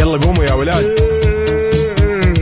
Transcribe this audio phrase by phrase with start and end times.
[0.00, 0.84] يلا قوموا يا ولاد.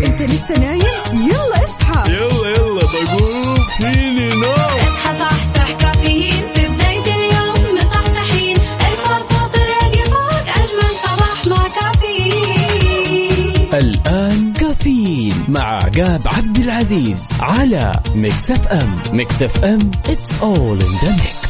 [0.07, 2.13] انت لسه نايم؟ يلا اصحى.
[2.13, 3.59] يلا يلا بقوم.
[3.79, 4.53] فيني نوم.
[4.53, 6.33] اصحى صحصح كافيين.
[6.55, 13.55] في بداية اليوم مصحصحين ارفع صوت الراديو فوق أجمل صباح مع كافيين.
[13.75, 18.97] الآن كافيين مع عقاب عبد العزيز على Mix FM.
[19.13, 21.46] Mix FM it's all in the mix.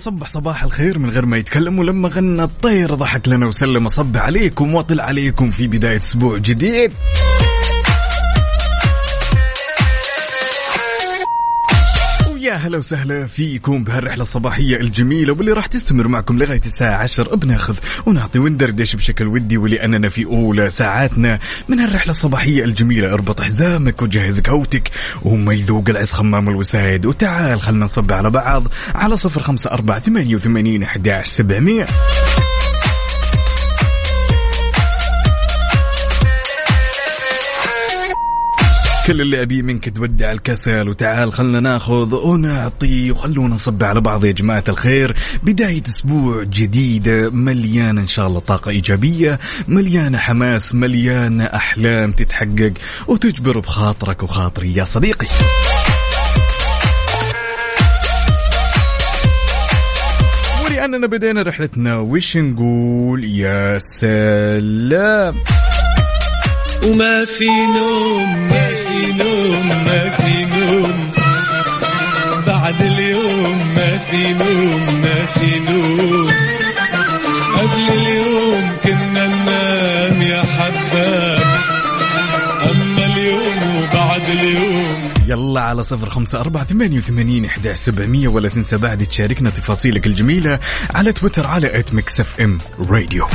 [0.00, 4.16] لو صبح صباح الخير من غير ما يتكلم ولما غنى الطير ضحك لنا وسلم صب
[4.16, 6.92] عليكم وطل عليكم في بداية أسبوع جديد.
[12.50, 17.76] يا هلا وسهلا فيكم بهالرحلة الصباحية الجميلة واللي راح تستمر معكم لغاية الساعة 10 بناخذ
[18.06, 23.12] ونعطي وندردش بشكل ودي ولأننا في أولى ساعاتنا من هالرحلة الصباحية الجميلة.
[23.12, 24.90] اربط حزامك وجهز قهوتك
[25.22, 31.86] وما يذوق العز خمام الوسايد وتعال خلنا نصب على بعض على 054 88 11 700
[39.10, 44.32] كل اللي ابيه منك تودع الكسل وتعال خلنا ناخذ ونعطي وخلونا نصب على بعض يا
[44.32, 45.16] جماعة الخير.
[45.42, 52.72] بداية أسبوع جديده مليانه إن شاء الله طاقة إيجابية مليانه حماس مليانه أحلام تتحقق
[53.06, 55.26] وتجبر بخاطرك وخاطري يا صديقي.
[60.64, 65.34] ولأننا بدينا رحلتنا وش نقول؟ يا سلام.
[66.84, 71.10] وما في نوم ما في نوم ما في نوم.
[72.46, 76.26] بعد اليوم ما في نوم ما في نوم.
[77.56, 81.42] قبل اليوم كنا ننام يا حباب
[82.70, 85.10] أما اليوم وبعد اليوم.
[85.26, 90.58] يلا على صفر خمسة أربعة ثمانية وثمانين إحداش سبعمية ولا تنسى بعد تشاركنا تفاصيلك الجميلة
[90.94, 93.26] على تويتر على at Mix FM Radio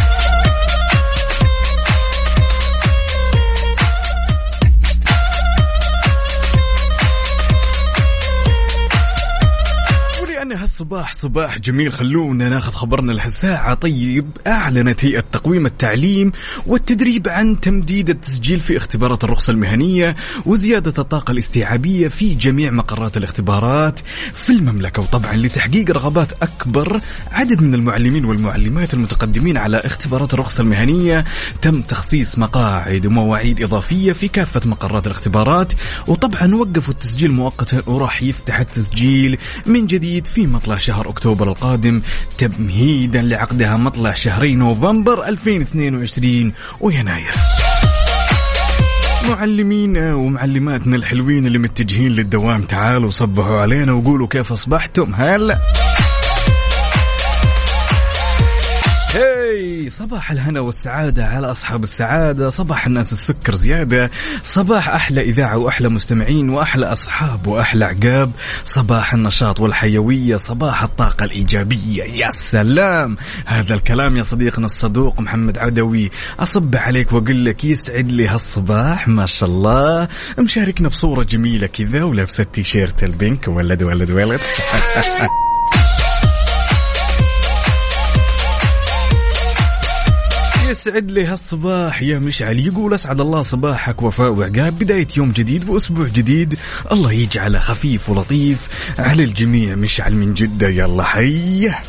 [10.75, 11.93] هالصباح صباح جميل.
[11.93, 13.73] خلونا ناخذ خبرنا لهالساعة.
[13.73, 16.31] طيب أعلنت هيئة تقويم التعليم
[16.65, 20.15] والتدريب عن تمديد التسجيل في اختبارات الرخصة المهنية
[20.45, 23.99] وزيادة الطاقة الاستيعابية في جميع مقرات الاختبارات
[24.33, 25.01] في المملكة.
[25.01, 31.23] وطبعا لتحقيق رغبات أكبر عدد من المعلمين والمعلمات المتقدمين على اختبارات الرخصة المهنية
[31.61, 35.73] تم تخصيص مقاعد ومواعيد إضافية في كافة مقرات الاختبارات.
[36.07, 42.01] وطبعا وقفوا التسجيل مؤقتا وراح يفتح التسجيل من جديد في مطلع شهر أكتوبر القادم
[42.37, 47.31] تمهيدا لعقدها مطلع شهري نوفمبر 2022 ويناير.
[49.29, 55.57] معلمينا ومعلماتنا الحلوين اللي متجهين للدوام تعالوا صبحوا علينا وقولوا كيف أصبحتم هلا.
[59.15, 62.49] هاي صباح الهنا والسعادة على أصحاب السعادة.
[62.49, 64.11] صباح الناس السكر زيادة.
[64.43, 68.31] صباح أحلى إذاعة وأحلى مستمعين وأحلى أصحاب وأحلى عقاب
[68.63, 70.35] صباح النشاط والحيوية.
[70.35, 72.03] صباح الطاقة الإيجابية.
[72.03, 73.17] يا سلام.
[73.45, 76.11] هذا الكلام يا صديقنا الصدوق محمد عدوي.
[76.39, 79.07] أصب عليك وأقول لك يسعد لي هالصباح.
[79.07, 80.07] ما شاء الله.
[80.39, 83.47] مشاركنا بصورة جميلة كذا ولابسة التيشيرت البينك.
[83.47, 84.39] ولد ولد ولد.
[90.69, 94.79] يسعد لي هالصباح يا مشعل يقول أسعد الله صباحك وفاء وعقاب.
[94.79, 96.57] بداية يوم جديد وأسبوع جديد.
[96.91, 98.67] الله يجعله خفيف ولطيف
[98.99, 99.75] على الجميع.
[99.75, 100.69] مشعل من جدة.
[100.69, 101.81] يلا حيه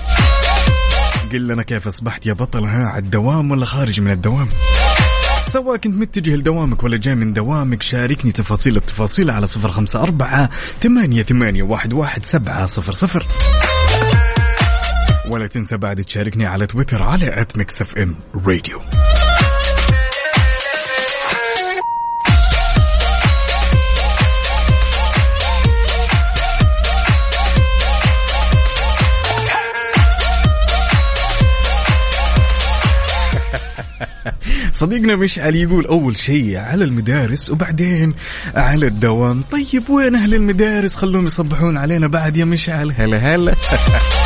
[1.32, 4.48] قل لنا كيف أصبحت يا بطل؟ ها على الدوام ولا خارج من الدوام؟
[5.48, 10.50] سواء كنت متجه لدوامك ولا جاي من دوامك شاركني تفاصيل التفاصيل على صفر خمسة أربعة
[10.81, 13.26] ثمانية, ثمانية واحد, واحد سبعة صفر صفر.
[15.31, 18.16] ولا تنسى بعد تشاركني على تويتر على at Mix FM
[18.47, 18.81] Radio
[34.72, 38.15] صديقنا مشعل يقول أول شيء على المدارس وبعدين
[38.54, 39.42] على الدوام.
[39.42, 42.92] طيب وين أهل المدارس؟ خلوهم يصبحون علينا بعد يا مشعل.
[42.92, 43.54] هلا هلا.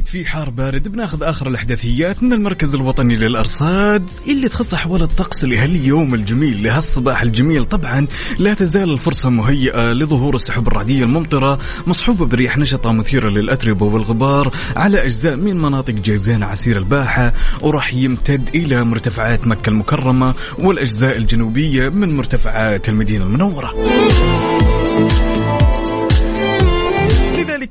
[0.00, 5.44] أكيد في حار بارد بناخذ آخر الأحداثيات من المركز الوطني للأرصاد اللي تخص احوال الطقس
[5.44, 6.62] لهاليوم الجميل.
[6.62, 8.06] لهالصباح الجميل طبعا
[8.38, 15.04] لا تزال الفرصة مهيئة لظهور السحب الرعدية الممطرة مصحوبة برياح نشطة مثيرة للأتربة والغبار على
[15.04, 22.16] أجزاء من مناطق جيزان عسير الباحة وراح يمتد إلى مرتفعات مكة المكرمة والأجزاء الجنوبية من
[22.16, 23.74] مرتفعات المدينة المنورة.
[23.74, 24.99] لذلك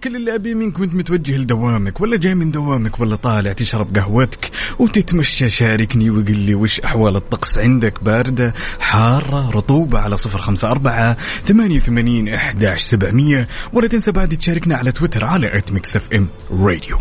[0.03, 4.51] كل اللي ابي منك وأنت متوجه لدوامك ولا جاي من دوامك ولا طالع تشرب قهوتك
[4.79, 11.13] وتتمشى شاركني وقل لي وش أحوال الطقس عندك باردة حارة رطوبة على صفر خمسة أربعة
[11.45, 16.97] ثمانية وثمانين إحداش سبعمئه ولا تنسى بعد تشاركنا على تويتر على at Mix FM Radio.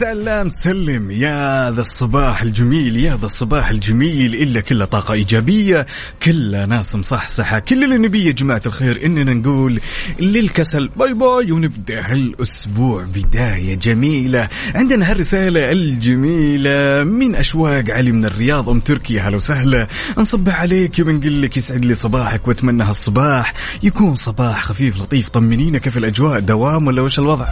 [0.00, 1.10] سلام سلم.
[1.10, 4.34] يا ذا الصباح الجميل يا ذا الصباح الجميل.
[4.34, 5.86] إلا كله طاقة إيجابية
[6.22, 9.80] كله ناس مصحصحة كل اللي نبيه يا جماعة الخير إننا نقول
[10.20, 14.48] للكسل bye bye ونبدأ هالأسبوع بداية جميلة.
[14.74, 19.86] عندنا هالرسالة الجميلة من أشواق علي من الرياض أم تركيا هلا وسهلا.
[20.18, 25.28] نصبح عليك وبنقول لك يسعد لي صباحك وأتمنى هالصباح يكون صباح خفيف لطيف.
[25.28, 27.46] طمنينا كيف الأجواء؟ دوام ولا وش الوضع؟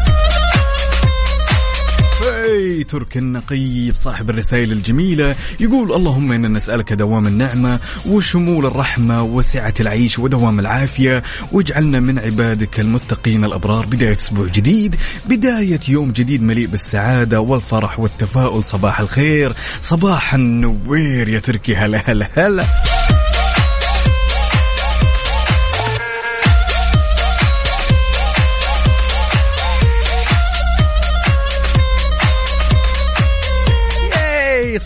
[2.48, 9.74] هاي ترك النقيب صاحب الرسائل الجميلة يقول اللهم إنا نسألك دوام النعمة وشمول الرحمة وسعة
[9.80, 11.22] العيش ودوام العافية
[11.52, 13.86] واجعلنا من عبادك المتقين الأبرار.
[13.86, 14.96] بداية أسبوع جديد
[15.28, 18.64] بداية يوم جديد مليء بالسعادة والفرح والتفاؤل.
[18.64, 19.52] صباح الخير
[19.82, 21.76] صباح النوير يا تركي.
[21.76, 22.64] هلا هلا هلا.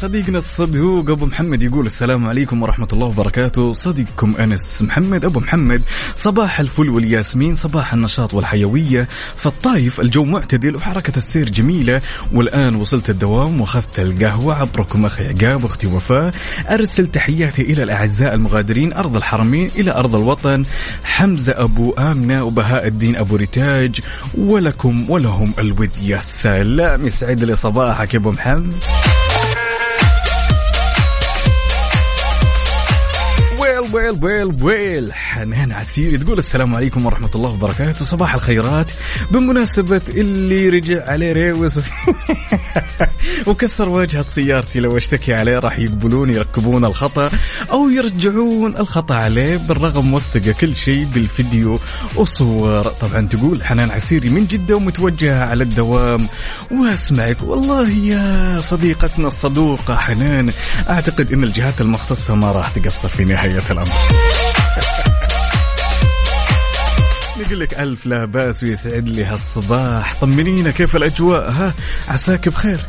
[0.03, 3.73] صديقنا الصدوق أبو محمد يقول السلام عليكم ورحمة الله وبركاته.
[3.73, 5.25] صديقكم أنس محمد.
[5.25, 5.83] أبو محمد
[6.17, 9.09] صباح الفل والياسمين صباح النشاط والحيوية.
[9.37, 12.01] في الطايف الجو معتدل وحركة السير جميلة.
[12.33, 16.35] والآن وصلت الدوام وأخذت القهوة عبركم أخي عقاب واختي وفاء.
[16.71, 20.65] أرسل تحياتي إلى الأعزاء المغادرين أرض الحرمين إلى أرض الوطن.
[21.05, 24.01] حمزة أبو آمنة وبهاء الدين أبو رتاج
[24.35, 27.07] ولكم ولهم الود يا سلام.
[27.07, 28.75] يسعد لي صباحك يا أبو محمد.
[33.82, 35.12] ويل ويل ويل ويل.
[35.12, 38.05] حنان عسيري تقول السلام عليكم ورحمة الله وبركاته.
[38.05, 38.93] صباح الخيرات.
[39.31, 41.79] بمناسبة اللي رجع عليه ريوس
[43.46, 47.31] وكسر واجهة سيارتي لو اشتكي عليه راح يقبلون يركبون الخطأ
[47.70, 51.79] أو يرجعون الخطأ عليه بالرغم موثقة كل شيء بالفيديو
[52.17, 52.82] وصور.
[52.82, 56.29] طبعا تقول حنان عسيري من جدة ومتوجهة على الدوام.
[56.70, 57.43] وأسمعك.
[57.43, 60.52] والله يا صديقتنا الصدوقة حنان
[60.88, 63.89] أعتقد أن الجهات المختصة ما راح تقصر في نهاية الأمر
[67.41, 70.15] نقول لك ألف لا بأس ويسعد لي هالصباح.
[70.21, 71.75] طمنينا كيف الأجواء؟ ها
[72.09, 72.81] عساك بخير.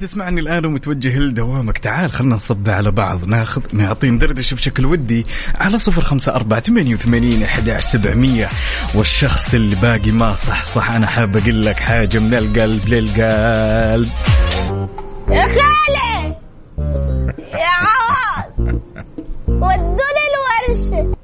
[0.00, 1.78] تسمعني الآن ومتوجه لدوامك.
[1.78, 3.26] تعال خلنا نصب على بعض.
[3.26, 8.48] ناخذ نعطي ندردش بشكل ودي على صفر خمسة أربعة ثمانية وثمانين أحداش سبعمية.
[8.94, 10.90] والشخص اللي باقي ما صح صح.
[10.90, 14.10] أنا حاب أقول لك حاجة من القلب للقلب.
[15.28, 16.34] يا خالي!
[17.52, 18.80] يا عوض!
[19.48, 21.19] ودوني الورشة.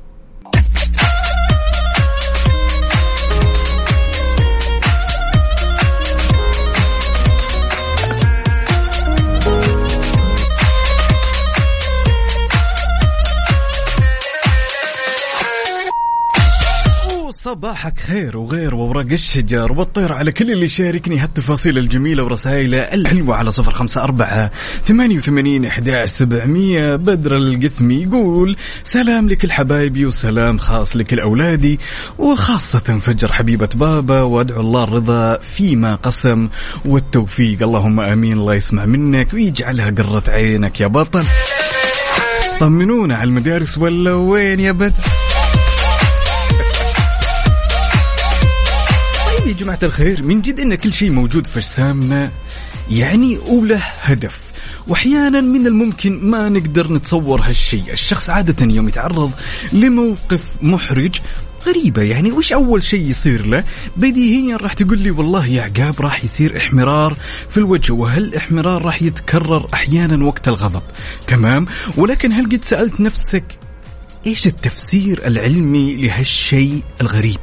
[17.46, 23.50] صباحك خير وغير وورق الشجر والطير على كل اللي يشاركني هالتفاصيل الجميلة ورسائله الحلوة على
[23.50, 24.50] صفر خمسة أربعة
[24.84, 31.80] ثمانية وثمانين إحداش سبعمية بدر القثمي يقول سلام لكل حبايبي وسلام خاص لكل أولادي
[32.18, 36.48] وخاصة فجر حبيبة بابا وأدعو الله الرضا فيما قسم
[36.84, 41.24] والتوفيق اللهم آمين الله يسمع منك ويجعلها قرة عينك يا بطل.
[42.60, 45.25] طمنونا على المدارس ولا وين يا بدر
[49.56, 52.30] جماعة الخير من جد إن كل شيء موجود في أجسامنا
[52.90, 54.38] يعني وله هدف.
[54.88, 57.92] وأحيانا من الممكن ما نقدر نتصور هالشيء.
[57.92, 59.32] الشخص عادة يوم يتعرض
[59.72, 61.20] لموقف محرج
[61.66, 63.64] غريبة يعني وش أول شيء يصير له؟
[63.96, 67.16] بديهيا راح تقول لي والله يا عقاب راح يصير إحمرار
[67.48, 70.82] في الوجه وهالاحمرار راح يتكرر أحيانا وقت الغضب؟
[71.26, 71.66] تمام.
[71.96, 73.44] ولكن هل قد سألت نفسك
[74.26, 77.38] إيش التفسير العلمي لهالشيء الغريب؟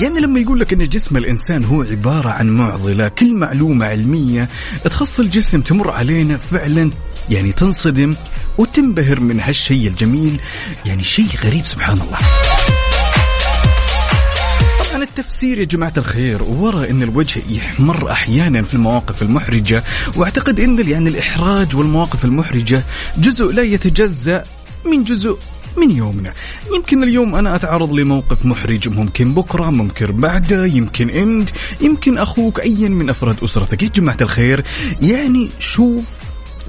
[0.00, 4.48] يعني لما يقول لك إن جسم الإنسان هو عبارة عن معضلة كل معلومة علمية
[4.84, 6.90] تخص الجسم تمر علينا فعلا
[7.30, 8.14] يعني تنصدم
[8.58, 10.40] وتنبهر من هالشيء الجميل
[10.86, 12.18] يعني شيء غريب سبحان الله.
[14.84, 19.84] طبعا التفسير يا جماعة الخير وراء أن الوجه يحمر أحيانا في المواقف المحرجة
[20.16, 22.82] وأعتقد أن يعني الإحراج والمواقف المحرجة
[23.18, 24.44] جزء لا يتجزأ
[24.84, 25.38] من جزء
[25.80, 26.32] من يومنا.
[26.74, 32.88] يمكن اليوم أنا أتعرض لموقف محرج ممكن بكرة ممكن بعده يمكن أنت يمكن أخوك أيا
[32.88, 33.82] من أفراد أسرتك.
[33.82, 34.64] يا جماعة الخير
[35.00, 36.17] يعني شوف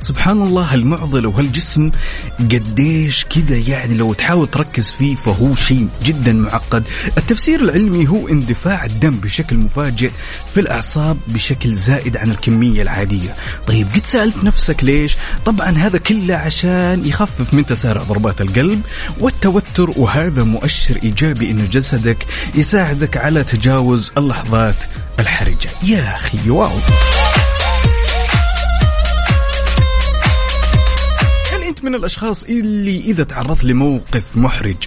[0.01, 1.91] سبحان الله هالمعضلة وهالجسم
[2.39, 6.83] قديش كذا يعني لو تحاول تركز فيه فهو شيء جدا معقد.
[7.17, 10.11] التفسير العلمي هو اندفاع الدم بشكل مفاجئ
[10.53, 13.35] في الأعصاب بشكل زائد عن الكمية العادية.
[13.67, 18.81] طيب قد سألت نفسك ليش؟ طبعا هذا كله عشان يخفف من تسارع ضربات القلب
[19.19, 22.25] والتوتر وهذا مؤشر إيجابي أن جسدك
[22.55, 24.75] يساعدك على تجاوز اللحظات
[25.19, 25.69] الحرجة.
[25.83, 26.77] يا أخي واو!
[31.83, 34.77] من الأشخاص اللي إذا تعرضت لموقف محرج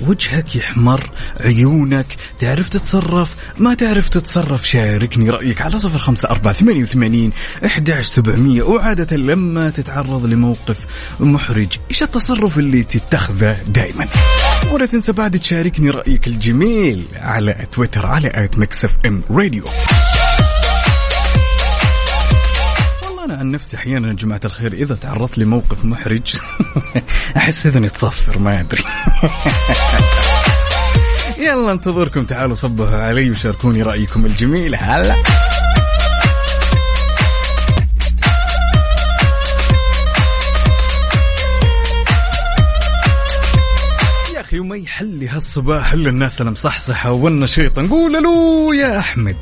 [0.00, 6.82] وجهك يحمر عيونك تعرف تتصرف ما تعرف تتصرف شاركني رأيك على صفر خمسة أربعة ثمانية
[6.82, 7.32] وثمانين
[7.66, 10.86] احداش سبعمئه وعادة لما تتعرض لموقف
[11.20, 14.06] محرج إيش التصرف اللي تتخذه دائما
[14.72, 19.64] ولا تنسى بعد تشاركني رأيك الجميل على تويتر على at Mix FM Radio.
[23.28, 26.36] أنا عن نفسي أحيانا يا جماعة الخير إذا تعرضت لموقف محرج
[27.36, 28.82] أحس اذني تصفر ما أدري.
[31.46, 34.74] يلا انتظركم تعالوا صبحوا علي وشاركوني رأيكم الجميل.
[34.74, 35.14] هلا.
[44.34, 49.36] يا أخي وما يحلي هالصباح إلا الناس المصحصحه والنشيطة نقول ألو يا أحمد.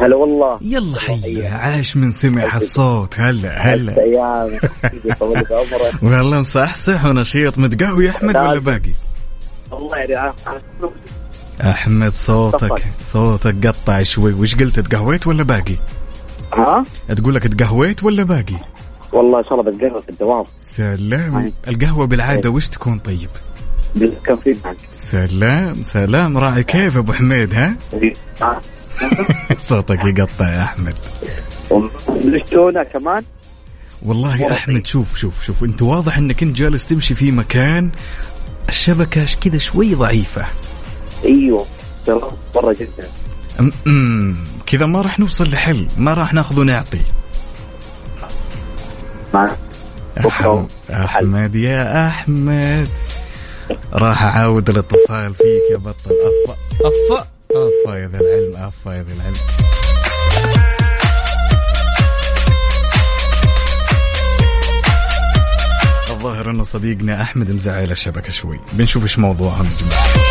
[0.00, 0.58] هلا والله.
[0.62, 3.14] يلا حيا عاش من سمع الصوت.
[3.20, 4.02] هلا هلا.
[4.02, 4.58] أيام.
[6.02, 8.92] والله مصحصح ونشيط متقهوي يا أحمد ولا باقي؟
[9.70, 10.34] والله يعني عارف-
[11.60, 12.84] أحمد صوتك.
[13.06, 14.32] صوتك قطع شوي.
[14.32, 15.76] وش قلت تقهويت ولا باقي؟
[16.54, 18.56] ها؟ تقول لك تقهويت ولا باقي؟
[19.12, 20.44] والله إن شاء الله بتقرب في الدوام.
[20.58, 21.36] سلام.
[21.38, 21.52] أي.
[21.68, 23.28] القهوة بالعادة وش تكون طيب؟
[23.96, 26.38] معك سلام سلام.
[26.38, 27.76] راعي كيف أبو حميد ها؟
[29.60, 30.94] صوتك يقطع يا أحمد.
[32.24, 33.22] ليش تونا كمان؟
[34.02, 37.90] والله يا أحمد شوف شوف شوف أنت واضح إنك أنت جالس تمشي في مكان
[38.68, 40.44] الشبكة كذا شوي ضعيفة.
[41.24, 41.66] أيوه
[42.06, 43.08] ترى مرة جدا.
[44.66, 47.00] كذا ما راح نوصل لحل ما راح ناخذ ونعطي.
[50.90, 52.88] أحمد يا أحمد.
[53.92, 56.10] راح أعاود الإتصال فيك يا بطل.
[56.10, 59.34] افا افا افا يا ذا العلم افا يا ذا العلم.
[66.10, 68.60] الظاهر إنه صديقنا أحمد مزعل الشبكة شوي.
[68.72, 70.27] بنشوف إيش موضوعهم يا جماعة.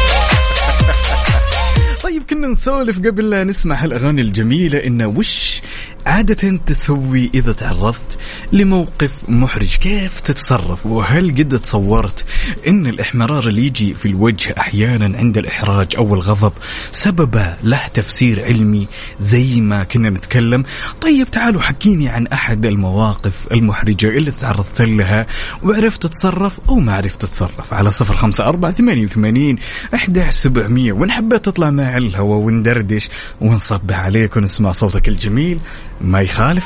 [2.03, 5.61] طيب كنا نسولف قبل لا نسمع هالأغاني الجميلة انه وش
[6.05, 8.17] عادة تسوي إذا تعرضت
[8.51, 12.25] لموقف محرج؟ كيف تتصرف؟ وهل قد تصورت
[12.67, 16.53] إن الإحمرار اللي يجي في الوجه أحيانا عند الإحراج أو الغضب
[16.91, 18.87] سببه له تفسير علمي
[19.19, 20.63] زي ما كنا نتكلم؟
[21.01, 25.25] طيب تعالوا حكيني عن أحد المواقف المحرجة اللي تعرضت لها
[25.63, 27.73] وعرفت تتصرف أو ما عرفت تتصرف.
[27.73, 29.57] على صفر خمسة أربعة ثمانية وثمانين
[29.95, 31.69] احداش سبعمئه وإن حبيت تطلع
[32.05, 33.09] الهوا وندردش
[33.41, 35.59] ونصبح عليك ونسمع صوتك الجميل.
[36.01, 36.65] ما يخالف.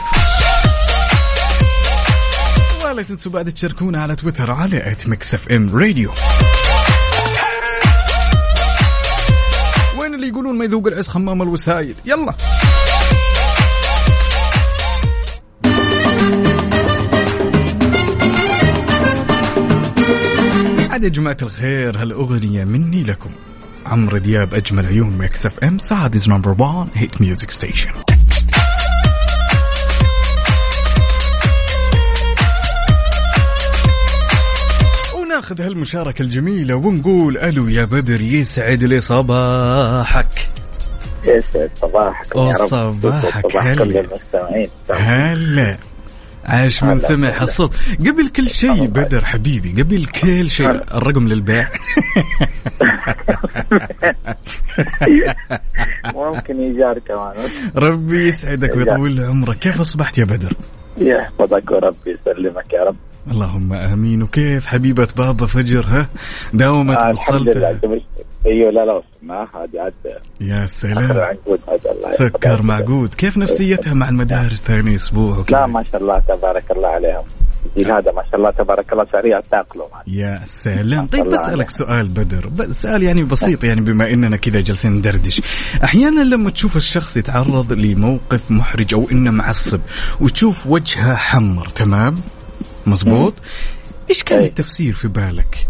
[2.85, 6.11] ولا تنسوا بعد تشاركونا على تويتر على at Mix FM Radio
[9.99, 12.35] وين اللي يقولون ما يذوق العز خمام الوسايد؟ يلا.
[20.89, 23.29] عاد يا جماعة الخير هالأغنية مني لكم.
[23.85, 27.91] عمرو دياب أجمل عيون Mix FM Saudi's number 1 hit music station
[35.15, 40.49] وناخذ هالمشاركة الجميلة ونقول ألو يا بدر يسعد لي صباحك.
[41.23, 42.67] يسعد صباحك يا رب.
[42.69, 44.07] صباحك، صباح هلا.
[44.91, 45.77] هلا.
[46.45, 47.75] عاش من سمع الصوت.
[47.99, 51.69] قبل كل شيء بدر حبيبي قبل كل شيء الرقم للبيع.
[56.15, 57.33] ممكن ايجار كمان.
[57.75, 59.59] ربي يسعدك ويطول عمرك.
[59.59, 60.53] كيف أصبحت يا بدر؟
[60.97, 62.95] يحفظك وربي يسلمك يا رب.
[63.31, 64.23] اللهم آمين.
[64.23, 66.07] وكيف حبيبة بابا فجر ها؟
[66.53, 67.57] داومت آه وصلت.
[68.45, 69.93] أيوه لا لا وصلنا هذه عاد.
[70.41, 71.37] يا سلام.
[72.11, 72.61] سكر.
[72.61, 73.13] معقود.
[73.15, 77.23] كيف نفسيتها مع المدارس ثاني أسبوع لا وكذا ما شاء الله تبارك الله عليهم.
[77.65, 81.07] الجيل هذا ما شاء الله تبارك الله سريع تاقلوا يا سلام.
[81.07, 81.69] طيب بسألك.
[81.69, 82.49] سؤال بدر.
[82.71, 85.41] سؤال يعني بسيط يعني بما إننا كذا جالسين ندردش.
[85.83, 89.79] أحيانا لما تشوف الشخص يتعرض لموقف محرج أو إنه معصب
[90.21, 92.15] وتشوف وجهه حمر تمام؟
[92.85, 93.33] مزبوط؟
[94.09, 94.45] إيش كان أي.
[94.45, 95.67] التفسير في بالك؟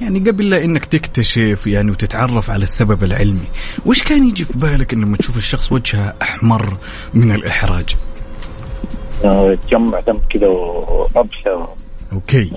[0.00, 3.48] يعني قبل لا إنك تكتشف يعني وتتعرف على السبب العلمي
[3.86, 6.76] وش كان يجي في بالك لما تشوف الشخص وجهه أحمر
[7.14, 7.96] من الإحراج؟
[9.66, 11.68] تجمع دم كذا وربشه
[12.12, 12.52] okay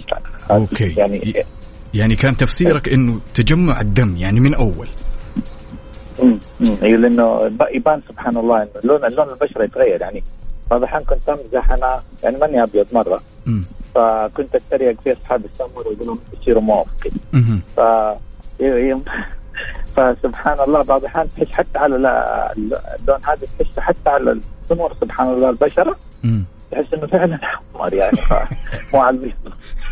[0.51, 0.93] okay.
[0.97, 1.45] يعني
[1.93, 4.87] يعني كان تفسيرك إنه تجمع الدم يعني من أول.
[6.21, 6.39] امم.
[6.83, 10.23] أيوه لأنه يبان سبحان الله إنه لون اللون البشرة يتغير يعني.
[10.71, 13.21] بعض الأحيان كنت أمزح أنا يعني ماني أبيض مرة.
[13.95, 16.19] فكنت اتريق في اصحابي السمر واقول لهم
[17.03, 17.61] كذا مهم.
[17.77, 17.79] ف
[18.59, 19.03] يوم-
[19.95, 24.31] فسبحان الله بعض الأحيان تحس حتى على اللون هذا تحس حتى على
[24.63, 25.95] السمر سبحان الله البشرة.
[26.71, 28.17] تحس إنه فعلا احمر يعني
[28.93, 29.33] مو على البيض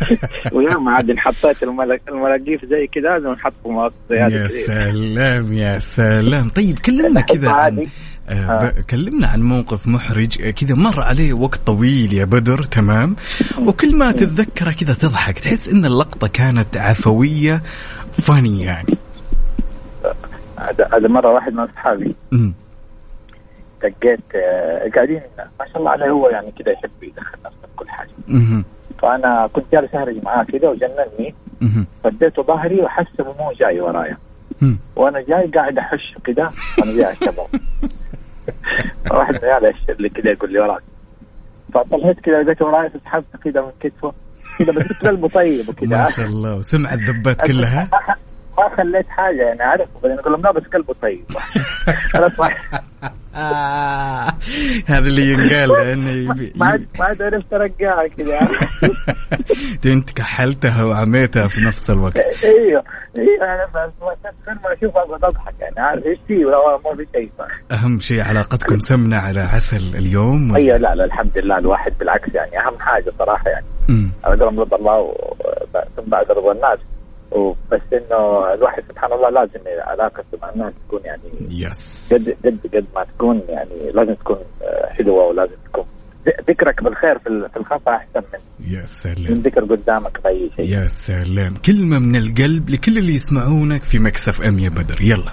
[0.54, 4.48] وياما عاد حطيت الملاقيف زي كذا لازم نحط مواقف يا.
[4.48, 7.86] سلام يا سلام طيب كلمنا كذا عن.
[8.30, 13.16] آه ب- كلمنا عن موقف محرج آه، كذا مر عليه وقت طويل يا بدر تمام
[13.66, 17.62] وكل ما تتذكره كذا تضحك تحس إن اللقطة كانت عفوية
[18.12, 18.94] فاني يعني
[20.58, 22.14] هذا هذا مرة واحد من أصحابي.
[23.82, 25.20] دقيت آه، قاعدين
[25.60, 28.10] ما شاء الله عليه هو يعني كذا يحب يدخل نفسه في كل حاجة.
[29.02, 31.34] فأنا كنت جالس أهرج معاه كذا وجنني.
[32.04, 34.16] فديته ظهري وحس انه مو جاي ورايا.
[34.96, 37.46] وأنا جاي قاعد احش كذا وأنا جاي الشباب
[39.10, 40.82] واحد من العيال يشر لي كذا يقول لي وراك.
[41.74, 44.12] فطلعت كذا لقيته وراي فسحبت كذا من كتفه.
[44.58, 47.88] كذا بس قلبه طيب وكذا ما شاء الله وسمع الذبات كلها.
[48.60, 51.24] ما خليت حاجة يعني عارف بعدين أقول لهم لا بس قلبه طيب.
[52.12, 52.32] خلاص.
[54.86, 56.66] هذا اللي ينقال لأنه يبي- ما
[57.00, 58.38] عاد عرفت ارجعها كذا
[59.92, 62.18] أنت كحلتها وعميتها في نفس الوقت.
[62.44, 62.84] إيوه
[63.18, 64.14] إيوه أنا بس ما
[64.46, 65.80] كل ما أشوف اقعد أضحك يعني.
[65.80, 67.30] عارف؟ إيش في ولا ما في شيء.
[67.72, 72.58] أهم شيء علاقتكم سمنة على عسل اليوم إيوه لا لا الحمد لله الواحد بالعكس يعني.
[72.58, 73.66] أهم حاجة صراحة يعني.
[74.24, 75.14] قدر رضا الله
[75.96, 76.78] ثم بعد رضا الناس.
[77.32, 82.84] وبس إنه الواحد سبحان الله لازم علاقته مع الناس تكون يعني يس قد قد قد
[82.96, 85.84] ما تكون يعني لازم تكون آه، حلوة ولازم تكون
[86.48, 90.64] ذكرك بالخير في ال- في الخطأ أحسن من يا من سلام ذكر قدامك بأي شيء.
[90.70, 95.02] يا سلام كلمة من القلب لكل اللي يسمعونك في مكسف ام يا بدر.
[95.02, 95.32] يلا.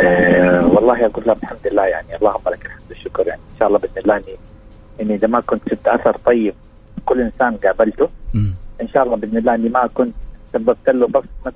[0.00, 2.16] آه والله أقول لك الحمد لله يعني.
[2.16, 3.26] اللهم لك الحمد والشكر.
[3.26, 4.36] يعني إن شاء الله بإذن الله اني
[5.00, 6.54] إني إذا ما كنت شفت أثر طيب
[7.06, 8.08] كل إنسان قابلته.
[8.34, 8.54] مم.
[8.80, 10.14] إن شاء الله بإذن الله إني ما كنت
[10.52, 11.52] سببت له بس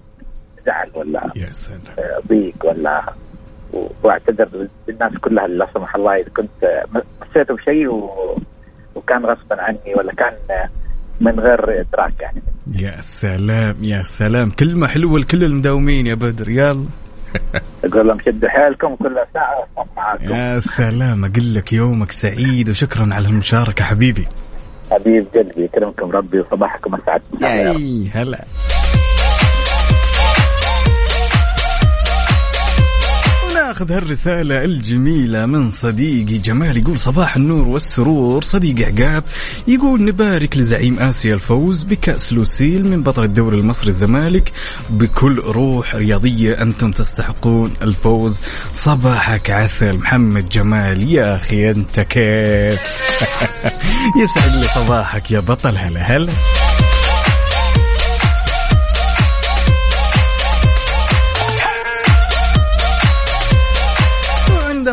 [0.66, 1.80] زعل ولا يا سلام.
[2.28, 3.12] ضيق ولا
[4.02, 6.82] واعتذر للناس كلها لا سمح الله إذا كنت
[7.22, 8.38] مسيته بشيء و...
[8.94, 10.32] وكان غصبا عني ولا كان
[11.20, 12.42] من غير إدراك يعني.
[12.76, 14.50] يا سلام يا سلام.
[14.50, 16.48] كلمة حلوة لكل المداومين يا بدر.
[16.48, 16.84] يلا.
[17.84, 20.34] أقول لهم شدوا حيلكم كل ساعة معاكم.
[20.34, 21.24] يا سلام.
[21.24, 24.28] أقول لك يومك سعيد وشكرا على المشاركة حبيبي.
[24.90, 28.44] حبيب قلبي يكرمكم ربي وصباحكم اسعد يا هلا.
[33.72, 38.42] وناخذ هالرسالة الجميلة من صديقي جمال يقول صباح النور والسرور.
[38.42, 39.24] صديقي عقاب
[39.68, 44.52] يقول نبارك لزعيم آسيا الفوز بكأس لوسيل من بطل الدوري المصري الزمالك
[44.90, 48.40] بكل روح رياضية أنتم تستحقون الفوز.
[48.72, 52.80] صباحك عسل محمد جمال يا أخي أنت كيف؟
[54.22, 56.32] يسعد لي صباحك يا بطل هلا هلا.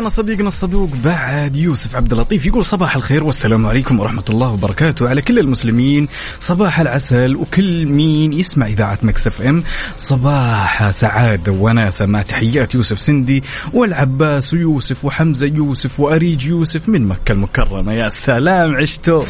[0.00, 5.08] عندنا صديقنا الصدوق بعد يوسف عبد اللطيف يقول صباح الخير والسلام عليكم ورحمة الله وبركاته
[5.08, 6.08] على كل المسلمين.
[6.38, 9.64] صباح العسل وكل مين يسمع إذاعة مكسف ام.
[9.96, 17.32] صباح سعادة وناسة مع تحيات يوسف سندي والعباس ويوسف وحمزة يوسف وأريج يوسف من مكة
[17.32, 17.92] المكرمة.
[17.92, 19.24] يا سلام عشتوا.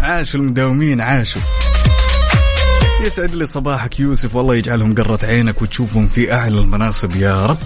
[0.00, 1.42] عاشوا المداومين عاشوا.
[3.06, 7.58] يسعد لي صباحك يوسف والله يجعلهم قرة عينك وتشوفهم في أعلى المناصب يا رب.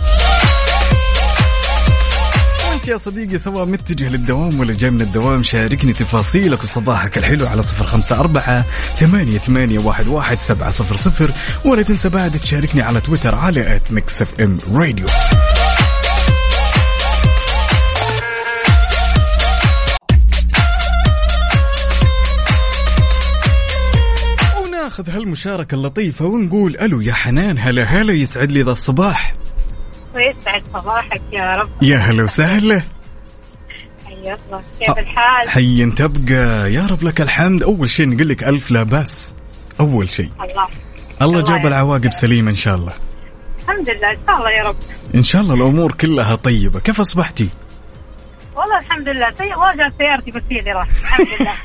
[2.80, 7.62] وانت يا صديقي سواء متجه للدوام ولا جاي من الدوام شاركني تفاصيلك وصباحك الحلو على
[7.62, 8.62] صفر خمسة أربعة
[8.96, 11.30] ثمانية, ثمانية واحد, واحد سبعة صفر صفر.
[11.64, 15.06] ولا تنسى بعد تشاركني على تويتر على at Mix FM Radio
[24.64, 29.34] وناخذ هالمشاركة اللطيفة ونقول ألو يا حنان هلا هلا يسعد لي ذا الصباح.
[30.14, 31.68] ويسعد صباحك يا رب.
[31.82, 32.82] يا هلا وسهلا.
[34.06, 34.62] حيا الله.
[34.80, 36.72] كيف الحال؟ حي تبقى.
[36.72, 37.62] يا رب لك الحمد.
[37.62, 39.34] أول شيء نقول لك ألف لا بأس.
[39.80, 40.68] أول شيء الله.
[41.22, 41.66] الله جاب.
[41.66, 42.92] العواقب سليمة إن شاء الله.
[43.62, 44.10] الحمد لله.
[44.10, 44.76] إن شاء الله يا رب.
[45.14, 46.80] إن شاء الله الأمور كلها طيبة.
[46.80, 47.48] كيف أصبحتي؟
[48.60, 49.30] والله الحمد لله.
[49.30, 49.54] سي...
[49.54, 51.54] واجهت سيارتي بس هي اللي راحت الحمد لله.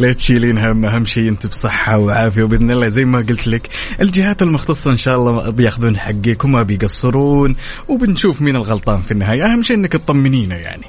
[0.00, 2.88] لا تشيلين هم أهم شيء أنت بصحة وعافية وبإذن الله.
[2.88, 3.68] زي ما قلت لك
[4.00, 7.56] الجهات المختصة إن شاء الله بيأخذون حقك وما بيقصرون
[7.88, 9.44] وبنشوف مين الغلطان في النهاية.
[9.44, 10.86] أهم شيء أنك تطمنينا يعني.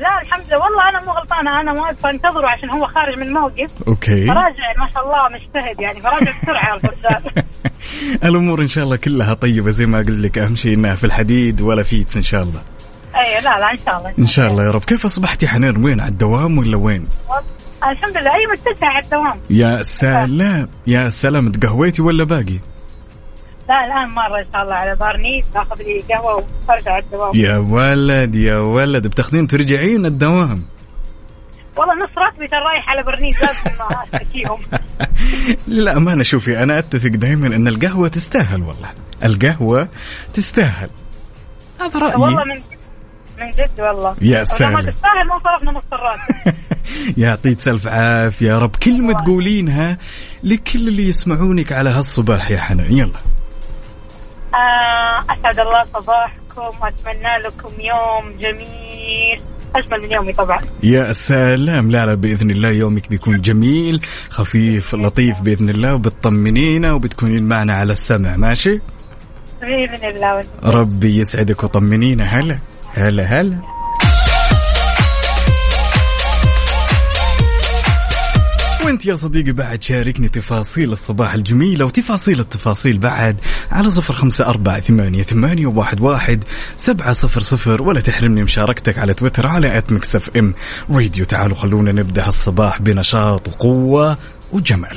[0.00, 0.58] لا الحمد لله.
[0.58, 1.60] والله أنا مو غلطانة.
[1.60, 3.70] أنا واقفه أنتظره عشان هو خارج من موقف.
[3.88, 4.26] okay.
[4.26, 6.00] فراجع ما شاء الله مجتهد يعني.
[6.00, 7.44] فراجع بسرعة الرجال
[8.28, 10.38] الأمور إن شاء الله كلها طيبة زي ما قلت لك.
[10.38, 12.62] أهم شيء أنها في الحديد ولا فيتس إن شاء الله.
[13.16, 14.12] اي لا لا إن شاء الله.
[14.18, 14.84] إن شاء الله يا رب.
[14.84, 17.08] كيف أصبحتي حنان وين؟ على الدوام ولا وين؟
[17.84, 18.34] الحمد لله.
[18.34, 19.40] اي متسع على الدوام.
[19.50, 20.68] يا سلام.
[20.86, 21.52] يا سلام.
[21.52, 22.58] تقهويتي ولا باقي؟
[23.68, 27.36] لا الآن مرة إن شاء الله على بارنيس باخذ لي قهوة وارجع الدوام.
[27.36, 29.06] يا ولد يا ولد.
[29.06, 30.62] بتاخذين ترجعين الدوام.
[31.76, 33.78] والله نص راتبي ترى رايح على برنيس لازم
[34.14, 34.58] أشتكيهم.
[35.68, 38.90] للأمانة شوفي أنا أتفق دائما أن القهوة تستاهل والله.
[39.24, 39.88] القهوة
[40.34, 40.90] تستاهل.
[41.80, 42.14] هذا رأيي.
[42.14, 42.77] والله من
[43.40, 44.16] من جد والله.
[44.20, 44.72] يا سلام.
[44.72, 46.54] ما تستاهل ما صرفنا نص الراتب
[47.16, 48.46] يعطيك سلف عافية.
[48.48, 49.98] يا رب كلمة تقولينها
[50.42, 52.92] لكل اللي يسمعونك على هالصباح يا حنان.
[52.92, 53.18] يلا.
[54.54, 59.42] آه، أسعد الله صباحكم وأتمنى لكم يوم جميل.
[59.76, 60.58] أجمل من يومي طبعا.
[60.82, 61.90] يا سلام.
[61.90, 67.92] لا لا بإذن الله يومك بيكون جميل خفيف لطيف بإذن الله وبتطمنينا وبتكونين معنا على
[67.92, 68.36] السمع.
[68.36, 68.80] ماشي؟
[69.60, 70.44] بإذن الله.
[70.64, 72.58] ربي يسعدك وطمنينا هلا.
[72.98, 73.58] هلا هلا.
[78.84, 83.36] وانت يا صديقي بعد شاركني تفاصيل الصباح الجميلة وتفاصيل التفاصيل بعد
[83.70, 86.44] على صفر خمسة أربعة ثمانية, ثمانية واحد, واحد
[86.76, 90.54] سبعة صفر صفر ولا تحرمني مشاركتك على تويتر على at Mix FM
[90.90, 94.18] Radio تعالوا خلونا نبدأ الصباح بنشاط وقوة
[94.52, 94.96] وجمال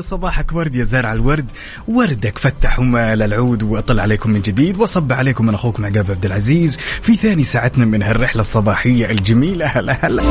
[0.00, 1.50] صباحك ورد يا زارع الورد.
[1.88, 6.76] وردك فتح ومال العود وأطل عليكم من جديد وصب عليكم من أخوكم عقاب عبد العزيز.
[6.76, 9.66] في ثاني ساعتنا من هالرحلة الصباحية الجميلة.
[9.66, 10.22] هلا هلا.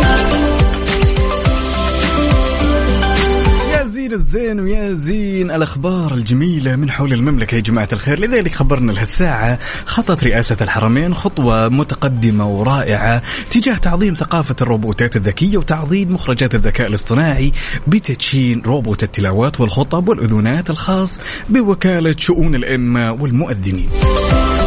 [4.08, 5.52] زين الزين ويا زين.
[5.52, 8.20] الأخبار الجميلة من حول المملكة يا جماعة الخير.
[8.20, 16.12] لذلك خبرنا لهالساعه خطت رئاسة الحرمين خطوة متقدمة ورائعة تجاه تعظيم ثقافة الروبوتات الذكية وتعضيد
[16.12, 17.52] مخرجات الذكاء الاصطناعي
[17.88, 23.89] بتدشين روبوت التلاوات والخطب والأذونات الخاص بوكالة شؤون الائمه والمؤذنين.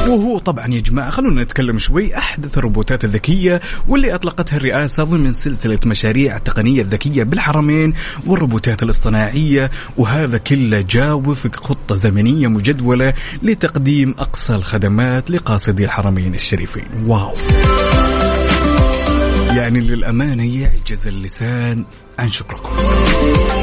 [0.08, 2.16] وهو طبعا يا جماعة خلونا نتكلم شوي.
[2.16, 7.94] أحدث الروبوتات الذكية واللي أطلقتها الرئاسة ضمن سلسلة مشاريع التقنية الذكية بالحرمين
[8.26, 16.84] والروبوتات الاصطناعية وهذا كله جاء وفق خطة زمنية مجدولة لتقديم أقصى الخدمات لقاصدي الحرمين الشريفين.
[17.06, 17.34] واو.
[19.56, 21.84] يعني للأمانة يعجز اللسان
[22.18, 22.70] عن شكركم.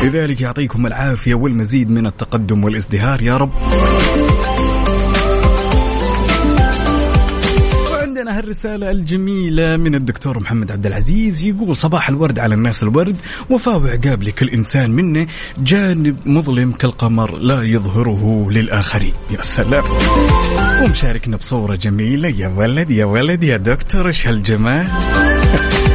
[0.04, 3.52] لذلك يعطيكم العافية والمزيد من التقدم والازدهار يا رب.
[8.28, 13.18] عندنا هالرسالة الجميلة من الدكتور محمد عبد العزيز يقول صباح الورد على الناس الورد
[13.50, 19.14] وفاء وعقاب لكل إنسان منا جانب مظلم كالقمر لا يظهره للآخرين.
[19.32, 19.84] يا سلام.
[20.84, 22.30] ومشاركنا بصورة جميلة.
[22.30, 24.88] يا ولد يا ولد يا دكتور إيش هالجمال؟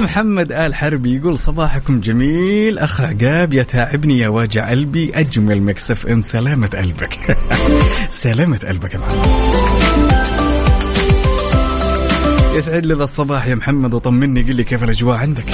[0.00, 6.22] محمد آل حربي يقول صباحكم جميل أخ عقاب يتعبني يا واجع قلبي أجمل مكسف أم
[6.22, 7.36] سلامة قلبك.
[8.10, 9.69] سلامة قلبك يا محمد.
[12.54, 15.44] يسعد لي الصباح يا محمد وطمني قل لي كيف الأجواء عندك؟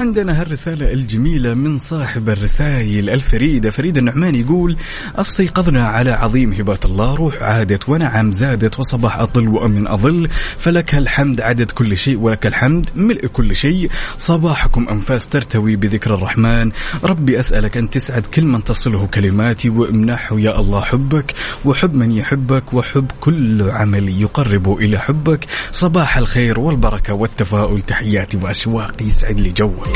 [0.00, 3.70] عندنا هالرسالة الجميلة من صاحب الرسائل الفريدة.
[3.70, 4.76] فريد النعمان يقول
[5.16, 10.28] أستيقظنا على عظيم هبات الله روح عادت ونعم زادت وصباح أطل وأمن أظل.
[10.58, 13.90] فلك الحمد عدد كل شيء ولك الحمد ملء كل شيء.
[14.18, 16.70] صباحكم أنفاس ترتوي بذكر الرحمن.
[17.04, 21.34] ربي أسألك أن تسعد كل من تصله كلماتي وامنحه يا الله حبك
[21.64, 25.46] وحب من يحبك وحب كل عمل يقرب إلى حبك.
[25.72, 29.89] صباح الخير والبركة والتفاؤل تحياتي وأشواقي يسعد لي جوك.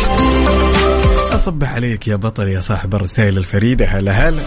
[1.33, 4.42] أصبح عليك يا بطل يا صاحب الرسائل الفريدة هلا هلا.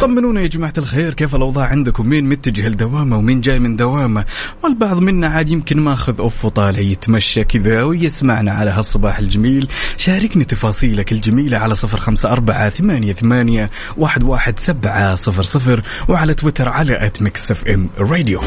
[0.00, 4.24] طمنونا يا جماعة الخير كيف الأوضاع عندكم؟ مين متجه لدوامة ومين جاي من دوامة؟
[4.62, 9.68] والبعض منا عاد يمكن ماخذ off وطالع يتمشى كذا ويسمعنا على هالصباح الجميل.
[9.96, 16.34] شاركني تفاصيلك الجميلة على صفر خمسة أربعة ثمانية, ثمانية واحد, واحد سبعة صفر صفر وعلى
[16.34, 18.40] تويتر على at Mix FM Radio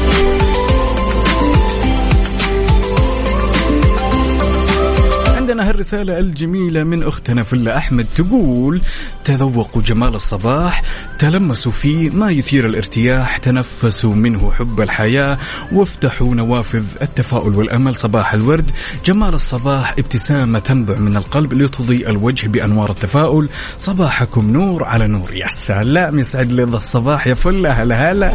[5.58, 8.80] عندنا هالرسالة الجميلة من أختنا فلة أحمد تقول
[9.24, 10.82] تذوقوا جمال الصباح
[11.18, 15.38] تلمسوا فيه ما يثير الارتياح تنفسوا منه حب الحياة
[15.72, 18.70] وافتحوا نوافذ التفاؤل والأمل صباح الورد.
[19.04, 23.48] جمال الصباح ابتسامة تنبع من القلب لتضيء الوجه بأنوار التفاؤل.
[23.78, 25.34] صباحكم نور على نور.
[25.34, 28.32] يا سلام يسعد لي الصباح يا فلة هلا هلا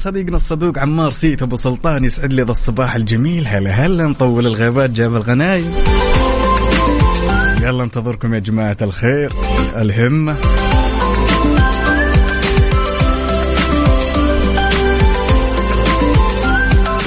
[0.00, 3.46] صديقنا الصدوق عمار سيت أبو سلطان يسعد لي ذا الصباح الجميل.
[3.46, 5.74] هلا هلا من طول الغيبات جاب الغنايم.
[7.62, 9.32] يلا انتظركم يا جماعة الخير
[9.76, 10.36] الهمة.